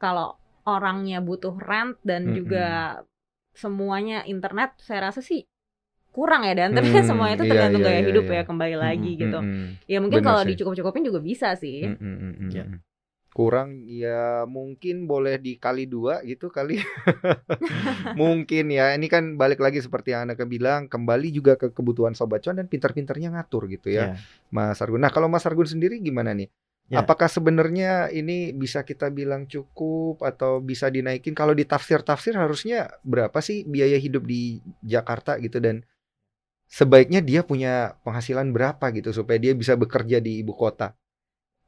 kalau 0.03 0.35
orangnya 0.67 1.19
butuh 1.23 1.55
rent 1.59 1.99
dan 2.07 2.31
Hmm, 2.31 2.35
juga 2.39 2.67
semuanya 3.55 4.23
internet, 4.27 4.79
saya 4.83 5.11
rasa 5.11 5.23
sih 5.23 5.43
kurang 6.13 6.45
ya 6.45 6.53
dan 6.55 6.71
tapi 6.77 6.91
Hmm, 6.93 7.07
semua 7.09 7.33
itu 7.33 7.43
iya, 7.47 7.51
tergantung 7.51 7.83
iya, 7.83 7.89
gaya 7.89 8.01
iya, 8.03 8.09
hidup 8.11 8.27
iya. 8.29 8.37
ya 8.37 8.43
kembali 8.47 8.77
lagi 8.77 9.11
Mhm, 9.17 9.21
gitu. 9.23 9.39
mhm. 9.43 9.65
Ya 9.89 9.99
mungkin 10.03 10.21
kalau 10.23 10.43
dicukup-cukupin 10.47 11.03
juga 11.07 11.21
bisa 11.23 11.49
sih. 11.59 11.87
Mhm, 11.87 11.99
mhm, 11.99 12.33
mhm, 12.39 12.51
Ya. 12.53 12.65
Kurang 13.33 13.89
ya 13.89 14.45
mungkin 14.45 15.09
boleh 15.09 15.41
dikali 15.41 15.89
dua 15.89 16.21
gitu 16.21 16.53
kali. 16.53 16.85
mungkin 18.21 18.69
ya. 18.69 18.93
Ini 18.93 19.09
kan 19.09 19.41
balik 19.41 19.65
lagi 19.65 19.81
seperti 19.81 20.13
yang 20.13 20.29
Anda 20.29 20.45
bilang 20.45 20.85
kembali 20.85 21.33
juga 21.33 21.57
ke 21.57 21.73
kebutuhan 21.73 22.13
sobat 22.13 22.45
cuan 22.45 22.61
dan 22.61 22.69
pintar-pintarnya 22.69 23.33
ngatur 23.33 23.73
gitu 23.73 23.89
ya. 23.89 24.13
Ya. 24.13 24.21
Mas 24.53 24.85
Argun. 24.85 25.01
Nah, 25.01 25.09
kalau 25.09 25.33
Mas 25.33 25.49
Argun 25.49 25.65
sendiri 25.65 25.97
gimana 26.05 26.37
nih? 26.37 26.53
Ya. 26.93 27.01
Apakah 27.01 27.25
sebenarnya 27.25 28.13
ini 28.13 28.53
bisa 28.53 28.85
kita 28.85 29.09
bilang 29.09 29.49
cukup 29.49 30.21
atau 30.21 30.61
bisa 30.61 30.93
dinaikin? 30.93 31.33
Kalau 31.33 31.57
di 31.57 31.65
tafsir-tafsir 31.65 32.37
harusnya 32.37 32.93
berapa 33.01 33.41
sih 33.41 33.65
biaya 33.65 33.97
hidup 33.97 34.29
di 34.29 34.61
Jakarta 34.85 35.41
gitu 35.41 35.57
dan 35.57 35.89
sebaiknya 36.69 37.25
dia 37.25 37.41
punya 37.49 37.97
penghasilan 38.05 38.53
berapa 38.53 38.93
gitu 38.93 39.09
supaya 39.09 39.41
dia 39.41 39.57
bisa 39.57 39.73
bekerja 39.73 40.21
di 40.21 40.45
ibu 40.45 40.53
kota? 40.53 40.93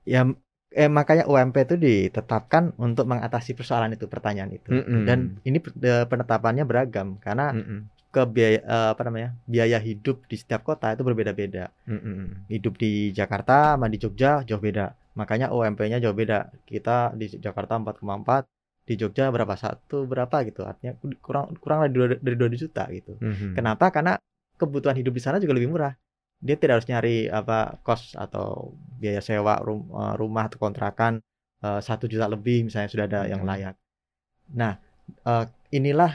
Ya 0.04 0.28
eh 0.74 0.90
makanya 0.90 1.30
UMP 1.30 1.54
itu 1.62 1.78
ditetapkan 1.78 2.74
untuk 2.82 3.06
mengatasi 3.06 3.54
persoalan 3.54 3.94
itu 3.94 4.10
pertanyaan 4.10 4.50
itu. 4.50 4.74
Mm-mm. 4.74 5.06
Dan 5.06 5.38
ini 5.46 5.62
penetapannya 6.10 6.66
beragam 6.66 7.22
karena 7.22 7.54
Mm-mm. 7.54 8.10
ke 8.10 8.22
biaya 8.26 8.58
eh, 8.58 8.88
apa 8.90 9.02
namanya? 9.06 9.38
biaya 9.46 9.78
hidup 9.78 10.26
di 10.26 10.34
setiap 10.34 10.66
kota 10.66 10.90
itu 10.90 11.06
berbeda-beda. 11.06 11.70
Mm-mm. 11.86 12.50
Hidup 12.50 12.74
di 12.74 13.14
Jakarta 13.14 13.78
sama 13.78 13.86
di 13.86 14.02
Jogja 14.02 14.42
jauh 14.42 14.58
beda. 14.58 14.90
Makanya 15.14 15.54
UMP-nya 15.54 16.02
jauh 16.02 16.14
beda. 16.14 16.50
Kita 16.66 17.14
di 17.14 17.30
Jakarta 17.38 17.78
4,4, 17.78 18.42
di 18.84 18.94
Jogja 18.98 19.30
berapa 19.30 19.54
satu 19.54 20.10
berapa 20.10 20.42
gitu. 20.42 20.66
Artinya 20.66 20.98
kurang 21.22 21.54
kurang 21.62 21.86
dari 21.86 21.92
dua, 21.94 22.06
dari 22.18 22.36
2 22.36 22.50
juta 22.58 22.84
gitu. 22.90 23.14
Mhm. 23.22 23.54
Kenapa? 23.54 23.94
Karena 23.94 24.18
kebutuhan 24.58 24.98
hidup 24.98 25.14
di 25.14 25.22
sana 25.22 25.38
juga 25.38 25.54
lebih 25.54 25.70
murah. 25.70 25.94
Dia 26.44 26.60
tidak 26.60 26.84
harus 26.84 26.88
nyari 26.92 27.16
apa 27.32 27.80
kos 27.80 28.12
atau 28.14 28.76
biaya 29.00 29.24
sewa 29.24 29.56
rum- 29.64 29.88
eh, 29.88 30.14
rumah 30.20 30.46
atau 30.52 30.60
kontrakan 30.60 31.24
eh, 31.64 31.80
satu 31.80 32.04
juta 32.04 32.28
lebih 32.28 32.68
misalnya 32.68 32.92
sudah 32.92 33.06
ada 33.08 33.20
yang 33.24 33.40
Hmm. 33.40 33.48
layak. 33.48 33.74
Nah, 34.52 34.76
eh, 35.24 35.44
inilah 35.72 36.12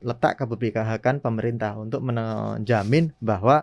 letak 0.00 0.40
keberpihakan 0.40 1.20
pemerintah 1.20 1.76
untuk 1.76 2.00
menjamin 2.00 3.12
bahwa 3.20 3.60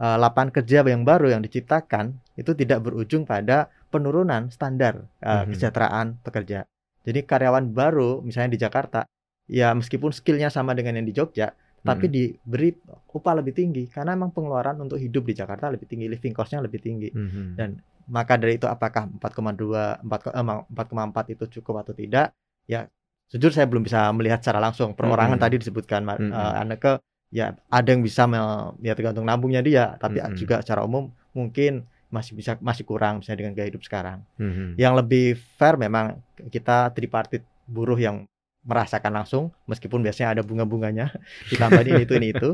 eh, 0.00 0.16
lapangan 0.16 0.54
kerja 0.62 0.80
yang 0.86 1.02
baru 1.04 1.34
yang 1.34 1.42
diciptakan 1.44 2.16
itu 2.38 2.54
tidak 2.56 2.80
berujung 2.86 3.26
pada 3.28 3.68
penurunan 3.90 4.48
standar 4.54 5.10
eh, 5.20 5.44
Mhm. 5.44 5.52
kesejahteraan 5.52 6.06
pekerja. 6.22 6.64
Jadi 7.04 7.20
karyawan 7.26 7.74
baru 7.74 8.22
misalnya 8.22 8.54
di 8.54 8.60
Jakarta, 8.62 9.04
ya 9.50 9.74
meskipun 9.74 10.14
skillnya 10.14 10.48
sama 10.48 10.72
dengan 10.78 10.96
yang 11.02 11.08
di 11.10 11.12
Jogja, 11.12 11.52
tapi 11.80 12.06
Mhm. 12.08 12.12
diberi 12.12 12.70
upah 13.10 13.34
lebih 13.40 13.56
tinggi 13.56 13.88
karena 13.88 14.12
memang 14.12 14.30
pengeluaran 14.36 14.76
untuk 14.80 15.00
hidup 15.00 15.24
di 15.24 15.32
Jakarta 15.32 15.72
lebih 15.72 15.88
tinggi, 15.88 16.06
living 16.06 16.36
cost-nya 16.36 16.60
lebih 16.60 16.80
tinggi. 16.80 17.08
Mhm. 17.10 17.56
Dan 17.56 17.80
maka 18.10 18.36
dari 18.36 18.58
itu 18.60 18.68
apakah 18.68 19.08
4,2 19.08 19.96
4, 20.02 20.20
ko- 20.28 20.34
eh, 20.34 20.44
4,4 20.44 21.24
itu 21.32 21.44
cukup 21.60 21.86
atau 21.86 21.94
tidak? 21.96 22.36
Ya 22.68 22.86
jujur 23.30 23.54
saya 23.54 23.64
belum 23.70 23.86
bisa 23.86 24.10
melihat 24.12 24.42
secara 24.42 24.60
langsung. 24.60 24.92
Perorangan 24.92 25.38
Mhm. 25.38 25.44
tadi 25.46 25.56
disebutkan 25.62 26.02
eh, 26.06 26.60
Anneke 26.60 26.98
ya 27.30 27.54
ada 27.70 27.88
yang 27.88 28.02
bisa 28.02 28.26
me- 28.26 28.74
ya 28.82 28.92
tergantung 28.98 29.24
nabungnya 29.24 29.62
dia, 29.62 29.94
tapi 29.96 30.18
Mhm. 30.18 30.34
juga 30.36 30.60
secara 30.60 30.82
umum 30.82 31.08
mungkin 31.30 31.86
masih 32.10 32.34
bisa 32.34 32.58
masih 32.58 32.82
kurang 32.82 33.22
misalnya 33.22 33.46
dengan 33.46 33.54
gaya 33.54 33.70
hidup 33.70 33.86
sekarang. 33.86 34.26
Mhm. 34.36 34.74
Yang 34.74 34.94
lebih 34.98 35.26
fair 35.56 35.78
memang 35.78 36.18
kita 36.50 36.90
tripartit 36.90 37.46
buruh 37.70 37.94
yang 37.94 38.26
merasakan 38.60 39.16
langsung 39.16 39.56
meskipun 39.64 40.04
biasanya 40.04 40.36
ada 40.36 40.42
bunga-bunganya 40.44 41.16
ditambahin 41.50 41.96
ini 41.96 42.02
itu 42.04 42.14
ini 42.20 42.28
itu. 42.36 42.50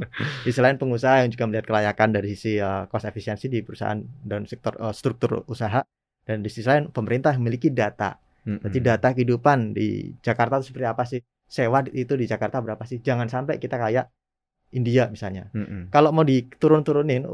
Di 0.46 0.50
selain 0.54 0.78
pengusaha 0.78 1.26
yang 1.26 1.30
juga 1.34 1.50
melihat 1.50 1.66
kelayakan 1.66 2.08
dari 2.14 2.30
sisi 2.34 2.62
uh, 2.62 2.86
cost 2.86 3.10
efisiensi 3.10 3.50
di 3.50 3.62
perusahaan 3.66 3.98
dan 4.22 4.46
sektor 4.46 4.78
uh, 4.78 4.94
struktur 4.94 5.42
usaha. 5.50 5.82
Dan 6.26 6.42
di 6.42 6.50
sisi 6.50 6.66
lain 6.66 6.90
pemerintah 6.90 7.34
memiliki 7.38 7.70
data. 7.70 8.18
Mhm. 8.46 8.62
jadi 8.70 8.78
data 8.94 9.10
kehidupan 9.10 9.74
di 9.74 10.14
Jakarta 10.22 10.62
itu 10.62 10.70
seperti 10.70 10.86
apa 10.86 11.02
sih? 11.02 11.18
Sewa 11.50 11.82
itu 11.90 12.14
di 12.14 12.30
Jakarta 12.30 12.62
berapa 12.62 12.82
sih? 12.86 13.02
Jangan 13.02 13.26
sampai 13.26 13.58
kita 13.58 13.74
kayak 13.74 14.06
India 14.70 15.10
misalnya. 15.10 15.50
Mhm. 15.50 15.90
kalau 15.90 16.14
mau 16.14 16.22
diturun-turunin 16.22 17.26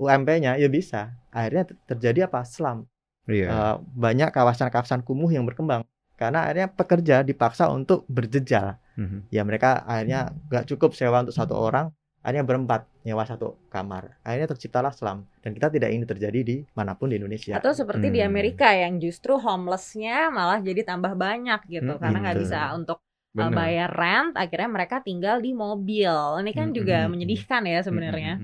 UMP-nya 0.00 0.56
ya 0.56 0.68
bisa. 0.72 1.12
Akhirnya 1.28 1.68
ter- 1.68 1.80
terjadi 1.92 2.32
apa? 2.32 2.44
Slum. 2.48 2.88
Iya. 3.28 3.48
Eh, 3.52 3.76
banyak 3.96 4.32
kawasan-kawasan 4.32 5.04
kumuh 5.04 5.28
yang 5.28 5.44
berkembang 5.44 5.84
karena 6.20 6.38
akhirnya 6.44 6.68
pekerja 6.80 7.16
dipaksa 7.24 7.64
untuk 7.72 8.04
berjejal 8.16 8.76
Mhm. 9.00 9.18
ya 9.32 9.42
mereka 9.48 9.80
akhirnya 9.88 10.20
nggak 10.52 10.64
cukup 10.70 10.90
sewa 10.98 11.24
untuk 11.24 11.32
satu 11.32 11.54
orang 11.56 11.86
akhirnya 12.20 12.44
berempat 12.44 12.80
nyewa 13.08 13.24
satu 13.24 13.56
kamar 13.72 14.20
akhirnya 14.20 14.48
terciptalah 14.52 14.92
slum 14.92 15.24
dan 15.40 15.50
kita 15.56 15.72
tidak 15.72 15.88
ingin 15.88 16.04
terjadi 16.04 16.40
di 16.44 16.56
mana 16.76 16.92
pun 16.92 17.08
di 17.08 17.16
Indonesia 17.16 17.56
Atau 17.56 17.72
seperti 17.72 18.12
di 18.12 18.20
Hmm. 18.20 18.28
Amerika 18.30 18.68
yang 18.76 19.00
justru 19.00 19.40
homelessnya 19.40 20.28
malah 20.28 20.60
jadi 20.60 20.84
tambah 20.84 21.16
banyak 21.16 21.60
gitu 21.72 21.96
Hmm, 21.96 22.00
karena 22.02 22.18
nggak 22.28 22.38
bisa 22.44 22.58
untuk 22.76 22.98
uh, 23.00 23.48
Benar. 23.48 23.56
bayar 23.56 23.90
rent, 23.94 24.32
akhirnya 24.36 24.68
mereka 24.68 24.96
tinggal 25.00 25.40
di 25.40 25.50
mobil. 25.56 26.12
Ini 26.44 26.52
kan 26.52 26.68
Hmm, 26.70 26.76
juga 26.76 26.96
hmm, 27.06 27.10
menyedihkan 27.14 27.62
ya 27.64 27.80
sebenarnya. 27.80 28.34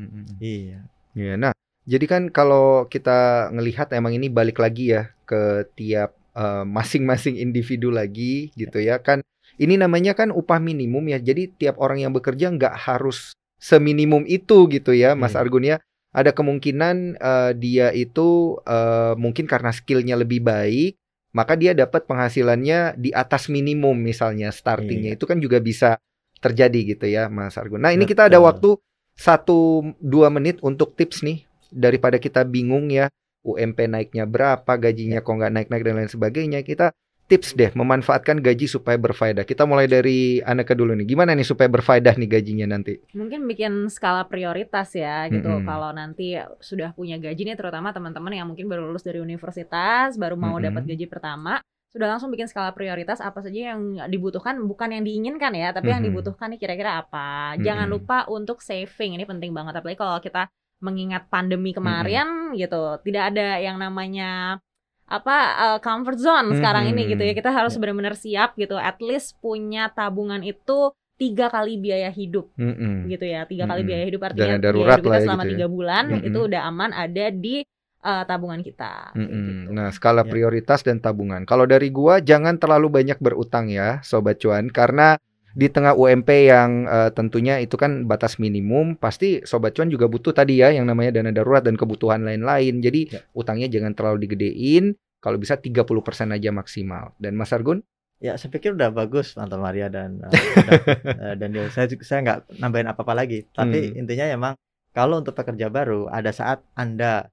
Iya 0.41 0.79
Iya, 1.17 1.33
nah, 1.41 1.53
jadi 1.89 2.05
kan 2.12 2.23
kalau 2.29 2.85
kita 2.93 3.49
ngelihat 3.57 3.89
emang 3.97 4.12
ini 4.12 4.29
balik 4.29 4.61
lagi 4.61 4.93
ya 4.93 5.09
ke 5.25 5.65
tiap 5.73 6.12
eh, 6.37 6.64
masing-masing 6.68 7.40
individu 7.40 7.88
lagi 7.88 8.53
gitu 8.55 8.77
ya 8.79 9.01
kan. 9.01 9.25
Ini 9.57 9.81
namanya 9.81 10.12
kan 10.12 10.29
upah 10.31 10.61
minimum 10.61 11.09
ya. 11.09 11.16
Jadi 11.16 11.49
tiap 11.57 11.81
orang 11.81 12.05
yang 12.05 12.12
bekerja 12.12 12.53
nggak 12.53 12.77
harus 12.77 13.33
seminimum 13.57 14.29
itu 14.29 14.68
gitu 14.68 14.92
ya, 14.92 15.16
Mas 15.16 15.33
Iya. 15.33 15.40
Argun 15.42 15.64
ya. 15.64 15.77
Ada 16.12 16.37
kemungkinan 16.37 16.96
eh, 17.16 17.53
dia 17.57 17.88
itu 17.96 18.61
eh, 18.68 19.16
mungkin 19.16 19.49
karena 19.49 19.72
skillnya 19.72 20.16
lebih 20.20 20.44
baik, 20.44 21.01
maka 21.33 21.57
dia 21.57 21.72
dapat 21.72 22.05
penghasilannya 22.05 23.01
di 23.01 23.12
atas 23.16 23.49
minimum 23.49 23.96
misalnya 23.96 24.53
startingnya 24.53 25.12
Iya. 25.12 25.16
itu 25.16 25.25
kan 25.25 25.40
juga 25.40 25.57
bisa 25.61 25.96
terjadi 26.40 26.96
gitu 26.96 27.09
ya, 27.09 27.33
Mas 27.33 27.57
Argun. 27.57 27.81
Nah 27.81 27.96
ini 27.96 28.05
kita 28.05 28.29
ada 28.29 28.37
waktu 28.40 28.77
satu 29.16 29.81
dua 29.96 30.29
menit 30.29 30.61
untuk 30.61 30.92
tips 30.92 31.25
nih 31.25 31.49
daripada 31.72 32.20
kita 32.20 32.44
bingung 32.44 32.92
ya 32.92 33.09
UMP 33.46 33.87
naiknya 33.87 34.26
berapa, 34.26 34.72
gajinya 34.74 35.22
kok 35.22 35.30
nggak 35.30 35.52
naik-naik 35.54 35.85
dan 35.87 35.94
lain 35.96 36.11
sebagainya. 36.11 36.66
Kita 36.66 36.90
tips 37.26 37.59
deh 37.59 37.74
memanfaatkan 37.74 38.38
gaji 38.38 38.70
supaya 38.70 38.94
berfaedah. 38.94 39.42
Kita 39.42 39.66
mulai 39.66 39.90
dari 39.90 40.38
Aneka 40.38 40.78
dulu 40.78 40.94
nih. 40.94 41.06
Gimana 41.06 41.35
nih 41.35 41.42
supaya 41.42 41.66
berfaedah 41.66 42.14
nih 42.14 42.30
gajinya 42.30 42.66
nanti? 42.70 43.02
Mungkin 43.14 43.50
bikin 43.50 43.90
skala 43.90 44.26
prioritas 44.26 44.94
ya 44.94 45.26
gitu. 45.26 45.46
Mm-mm. 45.46 45.66
Kalau 45.66 45.90
nanti 45.90 46.38
sudah 46.62 46.94
punya 46.94 47.18
gaji 47.18 47.42
nih 47.42 47.59
terutama 47.59 47.90
teman-teman 47.90 48.30
yang 48.30 48.46
mungkin 48.46 48.70
baru 48.70 48.87
lulus 48.87 49.02
dari 49.02 49.18
universitas, 49.18 50.14
baru 50.14 50.38
mau 50.38 50.54
Mm-mm. 50.54 50.70
dapat 50.70 50.82
gaji 50.87 51.06
pertama, 51.11 51.59
sudah 51.90 52.06
langsung 52.14 52.30
bikin 52.30 52.46
skala 52.46 52.70
prioritas 52.70 53.18
apa 53.18 53.42
saja 53.42 53.74
yang 53.74 54.06
dibutuhkan 54.06 54.62
bukan 54.62 54.94
yang 54.94 55.02
diinginkan 55.02 55.50
ya, 55.50 55.74
tapi 55.74 55.90
yang 55.90 56.06
Mhm. 56.06 56.09
dibutuhkan 56.14 56.46
nih 56.54 56.61
kira-kira 56.62 57.02
apa. 57.02 57.59
Jangan 57.59 57.90
Mm-mm. 57.90 57.94
lupa 58.06 58.22
untuk 58.30 58.62
saving. 58.62 59.18
Ini 59.18 59.26
penting 59.26 59.50
banget 59.50 59.74
apalagi 59.74 59.98
kalau 59.98 60.22
kita 60.22 60.46
mengingat 60.83 61.29
pandemi 61.33 61.73
kemarin 61.73 62.53
gitu. 62.55 63.01
Tidak 63.01 63.23
ada 63.33 63.57
yang 63.61 63.77
namanya 63.77 64.61
apa 65.07 65.37
uh, 65.55 65.79
comfort 65.79 66.19
zone 66.19 66.53
sekarang 66.59 66.91
ini 66.91 67.15
gitu 67.15 67.23
ya. 67.23 67.33
Kita 67.33 67.51
harus 67.55 67.75
Ya. 67.75 67.81
benar-benar 67.81 68.15
siap 68.19 68.59
gitu. 68.59 68.75
At 68.75 68.99
least 69.01 69.39
punya 69.39 69.89
tabungan 69.91 70.43
itu 70.43 70.91
tiga 71.17 71.49
kali 71.49 71.81
biaya 71.81 72.12
hidup 72.12 72.53
Mm-mm. 72.61 73.09
gitu 73.09 73.25
ya 73.25 73.49
tiga 73.49 73.65
kali 73.65 73.81
Mm-mm. 73.81 73.89
biaya 73.89 74.05
hidup 74.05 74.21
artinya 74.21 74.61
darurat 74.61 75.01
biaya 75.01 75.01
hidup 75.01 75.09
lah 75.09 75.17
kita 75.17 75.17
ya 75.17 75.25
selama 75.25 75.41
gitu 75.41 75.49
ya. 75.49 75.53
tiga 75.57 75.67
bulan 75.73 76.05
Mm-mm. 76.12 76.29
itu 76.29 76.39
udah 76.45 76.61
aman 76.69 76.91
ada 76.93 77.25
di 77.33 77.57
uh, 78.05 78.23
tabungan 78.29 78.61
kita 78.61 78.93
kayak 79.17 79.17
Mm-mm. 79.17 79.47
gitu. 79.49 79.71
Nah, 79.73 79.89
skala 79.97 80.23
Ya. 80.23 80.29
prioritas 80.29 80.81
dan 80.85 81.01
tabungan. 81.01 81.49
Kalau 81.49 81.65
dari 81.65 81.89
gua 81.89 82.21
jangan 82.21 82.61
terlalu 82.61 82.93
banyak 83.01 83.17
berutang 83.17 83.73
ya, 83.73 84.05
sobat 84.05 84.45
cuan, 84.45 84.69
karena 84.69 85.17
di 85.57 85.73
tengah 85.73 85.97
UMP 85.97 86.29
yang 86.47 86.85
eh, 86.85 87.09
tentunya 87.11 87.57
itu 87.57 87.75
kan 87.75 88.05
batas 88.05 88.37
minimum, 88.37 88.92
pasti 88.95 89.40
sobat 89.42 89.73
cuan 89.73 89.88
juga 89.88 90.05
butuh 90.05 90.31
tadi 90.31 90.61
ya 90.61 90.69
yang 90.69 90.85
namanya 90.85 91.16
dana 91.16 91.33
darurat 91.33 91.64
dan 91.64 91.75
kebutuhan 91.75 92.21
lain-lain. 92.23 92.85
Jadi 92.85 93.01
Ya. 93.09 93.21
utangnya 93.33 93.66
jangan 93.66 93.97
terlalu 93.97 94.29
digedein, 94.29 94.92
kalau 95.19 95.40
bisa 95.40 95.57
30% 95.57 95.81
aja 96.29 96.53
maksimal. 96.53 97.16
Dan 97.16 97.35
Mas 97.35 97.51
Argun? 97.51 97.81
Ya, 98.16 98.37
saya 98.37 98.49
pikir 98.49 98.73
udah 98.73 98.92
bagus 98.92 99.33
Tante 99.33 99.57
Maria 99.57 99.88
dan 99.88 100.21
uh, 100.21 100.33
dan, 101.40 101.49
uh. 101.53 101.69
Saya 101.69 101.85
juga- 101.87 102.05
saya 102.05 102.21
nggak 102.21 102.61
nambahin 102.61 102.88
apa-apa 102.88 103.16
lagi. 103.16 103.49
Tapi 103.49 103.92
Hmm. 103.92 104.01
intinya 104.05 104.27
emang 104.29 104.55
kalau 104.92 105.21
untuk 105.21 105.33
pekerja 105.33 105.69
baru 105.69 106.09
ada 106.09 106.33
saat 106.33 106.61
Anda 106.73 107.33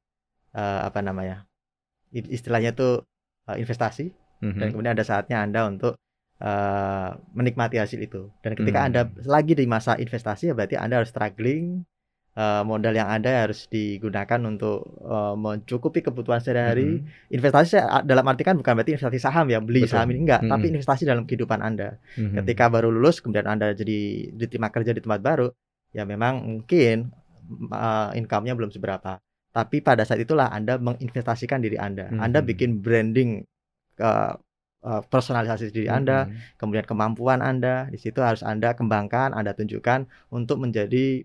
uh, 0.51 0.81
apa 0.87 0.99
namanya? 0.99 1.43
istilahnya 2.13 2.71
itu 2.71 3.01
uh, 3.47 3.57
investasi 3.57 4.13
Mhm. 4.43 4.59
dan 4.59 4.67
kemudian 4.69 4.93
ada 4.93 5.01
saatnya 5.01 5.39
Anda 5.39 5.65
untuk 5.65 5.95
uh, 6.43 7.09
menikmati 7.31 7.79
hasil 7.79 7.99
itu. 7.99 8.27
Dan 8.43 8.53
ketika 8.53 8.83
Hmm. 8.83 8.87
Anda 8.91 9.01
lagi 9.25 9.55
di 9.55 9.65
masa 9.65 9.95
investasi 9.95 10.51
ya 10.51 10.53
berarti 10.53 10.75
Anda 10.75 10.99
harus 11.01 11.09
struggling 11.09 11.87
uh, 12.35 12.61
modal 12.67 12.93
yang 12.93 13.07
ada 13.07 13.47
harus 13.47 13.65
digunakan 13.69 14.39
untuk 14.43 14.83
uh, 15.01 15.37
mencukupi 15.39 16.03
kebutuhan 16.03 16.43
sehari-hari 16.43 16.99
Mhm. 16.99 17.31
investasi 17.31 17.77
dalam 18.03 18.25
arti 18.27 18.43
kan 18.43 18.57
bukan 18.57 18.73
berarti 18.73 18.97
investasi 18.97 19.19
saham 19.21 19.47
ya 19.47 19.63
beli 19.63 19.85
Betul. 19.85 19.93
saham 19.95 20.07
ini 20.11 20.19
enggak 20.25 20.41
Mm-mm. 20.43 20.51
tapi 20.51 20.65
investasi 20.73 21.03
dalam 21.05 21.23
kehidupan 21.23 21.61
anda 21.61 21.95
Mhm. 22.19 22.43
ketika 22.43 22.67
baru 22.67 22.89
lulus 22.89 23.21
kemudian 23.21 23.45
anda 23.45 23.71
jadi 23.71 23.97
diterima 24.33 24.67
kerja 24.73 24.91
di 24.91 25.01
tempat 25.01 25.21
baru 25.21 25.47
ya 25.93 26.03
memang 26.03 26.41
mungkin 26.41 27.13
uh, 27.69 28.09
income-nya 28.17 28.57
belum 28.57 28.73
seberapa 28.73 29.21
tapi 29.53 29.85
pada 29.85 30.01
saat 30.01 30.17
itulah 30.17 30.49
anda 30.49 30.81
menginvestasikan 30.81 31.61
diri 31.61 31.77
anda 31.77 32.09
anda 32.17 32.41
Mhm. 32.41 32.47
bikin 32.49 32.69
branding 32.81 33.45
ke 33.93 34.09
uh, 34.83 35.01
personalisasi 35.01 35.71
diri 35.71 35.87
anda 35.87 36.27
kemudian 36.55 36.83
kemampuan 36.83 37.39
anda 37.39 37.87
di 37.87 37.97
situ 37.97 38.19
harus 38.19 38.43
anda 38.43 38.71
kembangkan 38.71 39.31
anda 39.31 39.51
tunjukkan 39.51 40.03
untuk 40.29 40.59
menjadi 40.59 41.23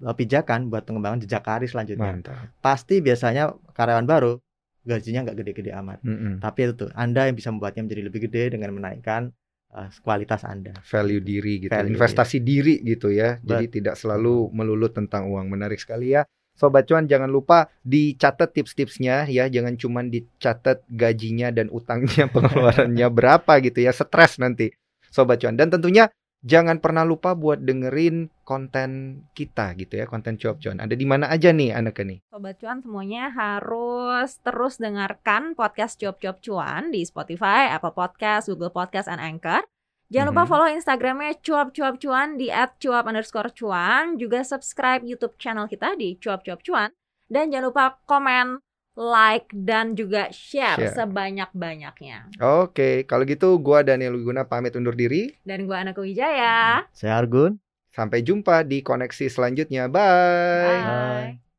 uh, 0.00 0.14
pijakan 0.14 0.66
buat 0.66 0.82
pengembangan 0.82 1.20
jejak 1.20 1.42
karir 1.42 1.66
selanjutnya 1.66 2.16
Mantap. 2.16 2.54
pasti 2.60 2.98
biasanya 2.98 3.50
karyawan 3.70 4.04
baru 4.04 4.38
gajinya 4.80 5.20
nggak 5.22 5.36
gede-gede 5.36 5.70
amat 5.76 6.00
Mhm. 6.00 6.40
tapi 6.40 6.58
itu 6.64 6.72
tuh 6.74 6.88
Anda 6.94 7.26
yang 7.26 7.36
bisa 7.36 7.50
membuatnya 7.50 7.84
menjadi 7.84 8.02
lebih 8.02 8.20
gede 8.24 8.56
dengan 8.56 8.72
menaikkan 8.72 9.28
uh, 9.70 9.92
kualitas 10.00 10.40
Anda. 10.42 10.72
value 10.82 11.20
diri 11.20 11.60
gitu, 11.60 11.70
Value 11.70 11.92
investasi 11.92 12.40
diri 12.40 12.80
gitu 12.82 13.12
ya. 13.12 13.36
Jadi 13.38 13.68
Bet- 13.68 13.74
tidak 13.76 13.94
selalu 13.94 14.48
melulu 14.50 14.88
tentang 14.88 15.28
uang. 15.28 15.46
Menarik 15.46 15.78
sekali 15.78 16.16
ya. 16.16 16.24
Sobat 16.60 16.84
cuan 16.84 17.08
jangan 17.08 17.32
lupa 17.32 17.72
dicatat 17.80 18.52
tips-tipsnya 18.52 19.24
ya, 19.32 19.48
jangan 19.48 19.80
cuman 19.80 20.12
dicatat 20.12 20.84
gajinya 20.92 21.48
dan 21.48 21.72
utangnya 21.72 22.28
pengeluarannya 22.36 23.08
berapa 23.08 23.64
gitu 23.64 23.80
ya, 23.80 23.96
stres 23.96 24.36
nanti. 24.36 24.68
Sobat 25.08 25.40
cuan 25.40 25.56
dan 25.56 25.72
tentunya 25.72 26.12
jangan 26.44 26.84
pernah 26.84 27.04
lupa 27.08 27.32
buat 27.32 27.64
dengerin 27.64 28.28
konten 28.44 29.22
kita 29.32 29.72
gitu 29.80 30.00
ya, 30.00 30.04
konten 30.04 30.36
cuap 30.36 30.60
cuan. 30.60 30.84
Ada 30.84 30.92
di 30.92 31.06
mana 31.08 31.32
aja 31.32 31.48
nih 31.48 31.72
anak 31.72 32.04
nih? 32.04 32.20
Sobat 32.28 32.60
Cuan 32.60 32.84
semuanya 32.84 33.32
harus 33.32 34.36
terus 34.44 34.76
dengarkan 34.76 35.56
podcast 35.56 35.96
Cuap 35.96 36.20
Cuap 36.20 36.44
Cuan 36.44 36.92
di 36.92 37.08
Spotify, 37.08 37.72
Apple 37.72 37.96
Podcast, 37.96 38.52
Google 38.52 38.72
Podcast, 38.72 39.08
and 39.08 39.20
Anchor. 39.20 39.64
Jangan 40.10 40.34
lupa 40.34 40.42
Mhm. 40.42 40.50
follow 40.50 40.68
Instagramnya 40.68 41.38
Cuap 41.38 41.70
Cuap 41.70 41.94
Cuan 42.02 42.34
di 42.34 42.50
@cuap 42.50 43.06
underscore 43.06 43.54
cuan. 43.54 44.18
Juga 44.18 44.42
subscribe 44.42 45.06
YouTube 45.06 45.38
channel 45.38 45.70
kita 45.70 45.94
di 45.94 46.18
Cuap 46.18 46.42
Cuap 46.42 46.60
Cuan. 46.60 46.90
Dan 47.30 47.54
jangan 47.54 47.70
lupa 47.70 47.84
komen, 48.04 48.58
like, 48.98 49.46
dan 49.54 49.94
juga 49.94 50.26
share, 50.34 50.82
Share. 50.82 50.98
sebanyak-banyaknya. 50.98 52.42
Oke, 52.42 53.06
kalau 53.06 53.22
gitu 53.22 53.54
gua 53.62 53.86
Daniel 53.86 54.18
Wiguna 54.18 54.42
pamit 54.42 54.74
undur 54.74 54.98
diri. 54.98 55.30
Dan 55.46 55.70
gua 55.70 55.86
Anak 55.86 55.94
Wijaya. 56.02 56.90
Saya 56.90 57.14
Argun. 57.14 57.62
Sampai 57.90 58.22
jumpa 58.22 58.66
di 58.66 58.82
koneksi 58.82 59.30
selanjutnya. 59.30 59.86
Bye. 59.86 60.82
Bye. 60.82 61.49